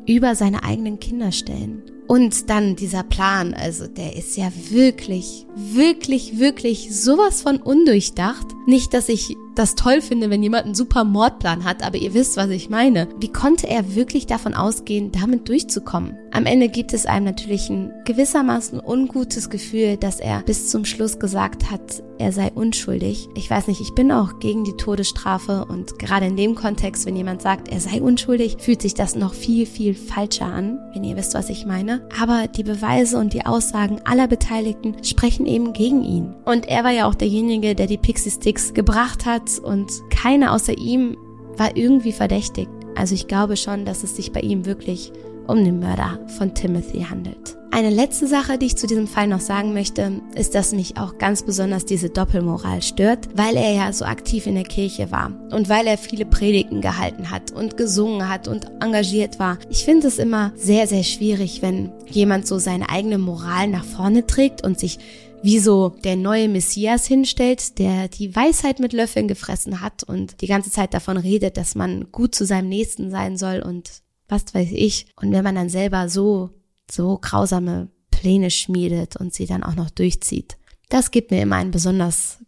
über 0.06 0.34
seine 0.34 0.64
eigenen 0.64 0.98
Kinder 0.98 1.32
stellen. 1.32 1.82
Und 2.10 2.50
dann 2.50 2.74
dieser 2.74 3.04
Plan, 3.04 3.54
also 3.54 3.86
der 3.86 4.16
ist 4.16 4.36
ja 4.36 4.50
wirklich, 4.70 5.46
wirklich, 5.54 6.40
wirklich 6.40 6.92
sowas 6.92 7.42
von 7.42 7.58
undurchdacht. 7.58 8.48
Nicht, 8.66 8.92
dass 8.94 9.08
ich 9.08 9.36
das 9.60 9.74
toll 9.74 10.00
finde, 10.00 10.30
wenn 10.30 10.42
jemand 10.42 10.64
einen 10.64 10.74
super 10.74 11.04
Mordplan 11.04 11.64
hat, 11.64 11.84
aber 11.84 11.98
ihr 11.98 12.14
wisst, 12.14 12.38
was 12.38 12.48
ich 12.48 12.70
meine. 12.70 13.08
Wie 13.18 13.30
konnte 13.30 13.68
er 13.68 13.94
wirklich 13.94 14.26
davon 14.26 14.54
ausgehen, 14.54 15.12
damit 15.12 15.48
durchzukommen? 15.50 16.16
Am 16.32 16.46
Ende 16.46 16.68
gibt 16.68 16.94
es 16.94 17.04
einem 17.04 17.26
natürlich 17.26 17.68
ein 17.68 17.92
gewissermaßen 18.06 18.80
ungutes 18.80 19.50
Gefühl, 19.50 19.98
dass 19.98 20.18
er 20.18 20.42
bis 20.42 20.70
zum 20.70 20.86
Schluss 20.86 21.18
gesagt 21.18 21.70
hat, 21.70 22.02
er 22.18 22.32
sei 22.32 22.50
unschuldig. 22.54 23.28
Ich 23.34 23.50
weiß 23.50 23.66
nicht, 23.66 23.80
ich 23.80 23.94
bin 23.94 24.12
auch 24.12 24.38
gegen 24.40 24.64
die 24.64 24.76
Todesstrafe 24.76 25.64
und 25.64 25.98
gerade 25.98 26.26
in 26.26 26.36
dem 26.36 26.54
Kontext, 26.54 27.06
wenn 27.06 27.16
jemand 27.16 27.42
sagt, 27.42 27.68
er 27.68 27.80
sei 27.80 28.00
unschuldig, 28.00 28.56
fühlt 28.60 28.82
sich 28.82 28.94
das 28.94 29.16
noch 29.16 29.34
viel, 29.34 29.66
viel 29.66 29.94
falscher 29.94 30.46
an, 30.46 30.78
wenn 30.92 31.04
ihr 31.04 31.16
wisst, 31.16 31.34
was 31.34 31.48
ich 31.48 31.66
meine. 31.66 32.06
Aber 32.20 32.46
die 32.46 32.62
Beweise 32.62 33.18
und 33.18 33.32
die 33.32 33.44
Aussagen 33.44 34.00
aller 34.04 34.28
Beteiligten 34.28 35.02
sprechen 35.02 35.46
eben 35.46 35.72
gegen 35.72 36.04
ihn. 36.04 36.34
Und 36.44 36.68
er 36.68 36.84
war 36.84 36.92
ja 36.92 37.06
auch 37.06 37.14
derjenige, 37.14 37.74
der 37.74 37.86
die 37.86 37.98
Pixie 37.98 38.30
Sticks 38.30 38.74
gebracht 38.74 39.26
hat 39.26 39.49
und 39.58 39.90
keiner 40.10 40.52
außer 40.52 40.76
ihm 40.76 41.16
war 41.56 41.76
irgendwie 41.76 42.12
verdächtigt. 42.12 42.70
Also 42.96 43.14
ich 43.14 43.28
glaube 43.28 43.56
schon, 43.56 43.84
dass 43.84 44.02
es 44.02 44.16
sich 44.16 44.32
bei 44.32 44.40
ihm 44.40 44.66
wirklich 44.66 45.12
um 45.46 45.64
den 45.64 45.80
Mörder 45.80 46.20
von 46.38 46.54
Timothy 46.54 47.02
handelt. 47.02 47.56
Eine 47.72 47.90
letzte 47.90 48.26
Sache, 48.26 48.58
die 48.58 48.66
ich 48.66 48.76
zu 48.76 48.88
diesem 48.88 49.06
Fall 49.06 49.28
noch 49.28 49.40
sagen 49.40 49.72
möchte, 49.72 50.20
ist, 50.34 50.56
dass 50.56 50.72
mich 50.72 50.96
auch 50.96 51.18
ganz 51.18 51.44
besonders 51.44 51.84
diese 51.84 52.10
Doppelmoral 52.10 52.82
stört, 52.82 53.28
weil 53.36 53.56
er 53.56 53.72
ja 53.72 53.92
so 53.92 54.04
aktiv 54.04 54.46
in 54.46 54.56
der 54.56 54.64
Kirche 54.64 55.12
war 55.12 55.32
und 55.52 55.68
weil 55.68 55.86
er 55.86 55.96
viele 55.96 56.26
Predigten 56.26 56.80
gehalten 56.80 57.30
hat 57.30 57.52
und 57.52 57.76
gesungen 57.76 58.28
hat 58.28 58.48
und 58.48 58.66
engagiert 58.80 59.38
war. 59.38 59.58
Ich 59.70 59.84
finde 59.84 60.08
es 60.08 60.18
immer 60.18 60.52
sehr, 60.56 60.88
sehr 60.88 61.04
schwierig, 61.04 61.62
wenn 61.62 61.92
jemand 62.06 62.48
so 62.48 62.58
seine 62.58 62.88
eigene 62.90 63.18
Moral 63.18 63.68
nach 63.68 63.84
vorne 63.84 64.26
trägt 64.26 64.64
und 64.64 64.78
sich 64.78 64.98
wie 65.42 65.58
so 65.58 65.90
der 66.04 66.16
neue 66.16 66.48
Messias 66.48 67.06
hinstellt, 67.06 67.78
der 67.78 68.08
die 68.08 68.34
Weisheit 68.34 68.78
mit 68.78 68.92
Löffeln 68.92 69.28
gefressen 69.28 69.80
hat 69.80 70.02
und 70.02 70.40
die 70.40 70.46
ganze 70.46 70.70
Zeit 70.70 70.94
davon 70.94 71.16
redet, 71.16 71.56
dass 71.56 71.74
man 71.74 72.10
gut 72.12 72.34
zu 72.34 72.44
seinem 72.44 72.68
Nächsten 72.68 73.10
sein 73.10 73.36
soll 73.36 73.60
und 73.60 73.90
was 74.28 74.54
weiß 74.54 74.70
ich. 74.72 75.06
Und 75.16 75.32
wenn 75.32 75.44
man 75.44 75.54
dann 75.54 75.68
selber 75.68 76.08
so, 76.08 76.50
so 76.90 77.18
grausame 77.20 77.88
Pläne 78.10 78.50
schmiedet 78.50 79.16
und 79.16 79.32
sie 79.32 79.46
dann 79.46 79.62
auch 79.62 79.74
noch 79.74 79.90
durchzieht, 79.90 80.56
das 80.88 81.10
gibt 81.10 81.30
mir 81.30 81.42
immer 81.42 81.56
ein 81.56 81.70
besonders 81.70 82.38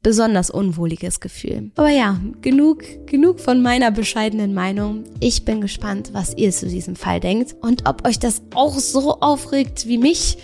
besonders 0.00 0.48
unwohliges 0.48 1.20
Gefühl. 1.20 1.72
Aber 1.74 1.90
ja, 1.90 2.20
genug, 2.40 2.84
genug 3.06 3.40
von 3.40 3.60
meiner 3.60 3.90
bescheidenen 3.90 4.54
Meinung. 4.54 5.04
Ich 5.20 5.44
bin 5.44 5.60
gespannt, 5.60 6.10
was 6.12 6.36
ihr 6.36 6.52
zu 6.52 6.68
diesem 6.68 6.94
Fall 6.94 7.18
denkt 7.18 7.56
und 7.60 7.88
ob 7.88 8.06
euch 8.06 8.18
das 8.18 8.42
auch 8.54 8.78
so 8.78 9.20
aufregt 9.20 9.86
wie 9.86 9.98
mich 9.98 10.38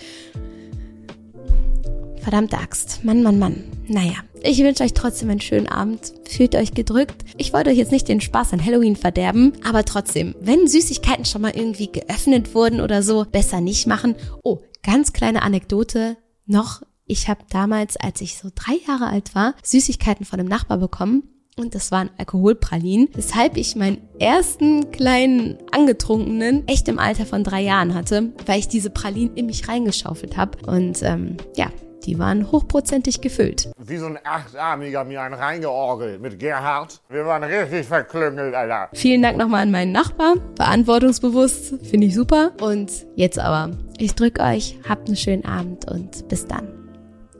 Verdammte 2.25 2.57
Axt. 2.57 3.03
Mann, 3.03 3.21
Mann, 3.21 3.37
Mann. 3.37 3.63
Naja, 3.87 4.15
ich 4.41 4.57
wünsche 4.57 4.83
euch 4.83 4.95
trotzdem 4.95 5.29
einen 5.29 5.41
schönen 5.41 5.67
Abend. 5.67 6.11
Fühlt 6.27 6.55
euch 6.55 6.73
gedrückt. 6.73 7.23
Ich 7.37 7.53
wollte 7.53 7.69
euch 7.69 7.77
jetzt 7.77 7.91
nicht 7.91 8.07
den 8.07 8.19
Spaß 8.19 8.51
an 8.51 8.65
Halloween 8.65 8.95
verderben, 8.95 9.53
aber 9.63 9.85
trotzdem, 9.85 10.33
wenn 10.41 10.67
Süßigkeiten 10.67 11.25
schon 11.25 11.43
mal 11.43 11.55
irgendwie 11.55 11.91
geöffnet 11.91 12.55
wurden 12.55 12.81
oder 12.81 13.03
so, 13.03 13.25
besser 13.31 13.61
nicht 13.61 13.85
machen. 13.85 14.15
Oh, 14.43 14.61
ganz 14.81 15.13
kleine 15.13 15.43
Anekdote 15.43 16.17
noch. 16.47 16.81
Ich 17.05 17.29
habe 17.29 17.41
damals, 17.51 17.95
als 17.95 18.21
ich 18.21 18.39
so 18.39 18.49
drei 18.55 18.73
Jahre 18.87 19.05
alt 19.05 19.35
war, 19.35 19.53
Süßigkeiten 19.61 20.25
von 20.25 20.39
einem 20.39 20.49
Nachbar 20.49 20.79
bekommen 20.79 21.29
und 21.57 21.75
das 21.75 21.91
waren 21.91 22.09
Alkoholpralinen, 22.17 23.07
weshalb 23.13 23.55
ich 23.55 23.75
meinen 23.75 24.01
ersten 24.19 24.89
kleinen 24.89 25.57
angetrunkenen 25.71 26.67
echt 26.67 26.87
im 26.87 26.97
Alter 26.97 27.25
von 27.27 27.43
drei 27.43 27.61
Jahren 27.61 27.93
hatte, 27.93 28.33
weil 28.47 28.59
ich 28.59 28.67
diese 28.67 28.89
Pralinen 28.89 29.35
in 29.35 29.45
mich 29.45 29.67
reingeschaufelt 29.67 30.37
habe. 30.37 30.57
Und 30.67 31.03
ähm, 31.03 31.37
ja, 31.55 31.71
die 32.05 32.19
waren 32.19 32.51
hochprozentig 32.51 33.21
gefüllt. 33.21 33.71
Wie 33.77 33.97
so 33.97 34.05
ein 34.05 34.19
Achtarmiger 34.23 35.03
mir 35.03 35.21
einen 35.21 35.35
reingeorgelt 35.35 36.21
mit 36.21 36.39
Gerhard. 36.39 37.01
Wir 37.09 37.25
waren 37.25 37.43
richtig 37.43 37.85
verklüngelt, 37.85 38.53
Alter. 38.53 38.89
Vielen 38.93 39.21
Dank 39.21 39.37
nochmal 39.37 39.63
an 39.63 39.71
meinen 39.71 39.91
Nachbar. 39.91 40.35
Verantwortungsbewusst, 40.55 41.75
finde 41.83 42.07
ich 42.07 42.15
super. 42.15 42.51
Und 42.61 42.91
jetzt 43.15 43.39
aber, 43.39 43.71
ich 43.97 44.15
drücke 44.15 44.41
euch, 44.41 44.77
habt 44.87 45.07
einen 45.07 45.17
schönen 45.17 45.45
Abend 45.45 45.89
und 45.89 46.27
bis 46.27 46.45
dann. 46.47 46.67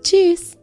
Tschüss. 0.02 0.58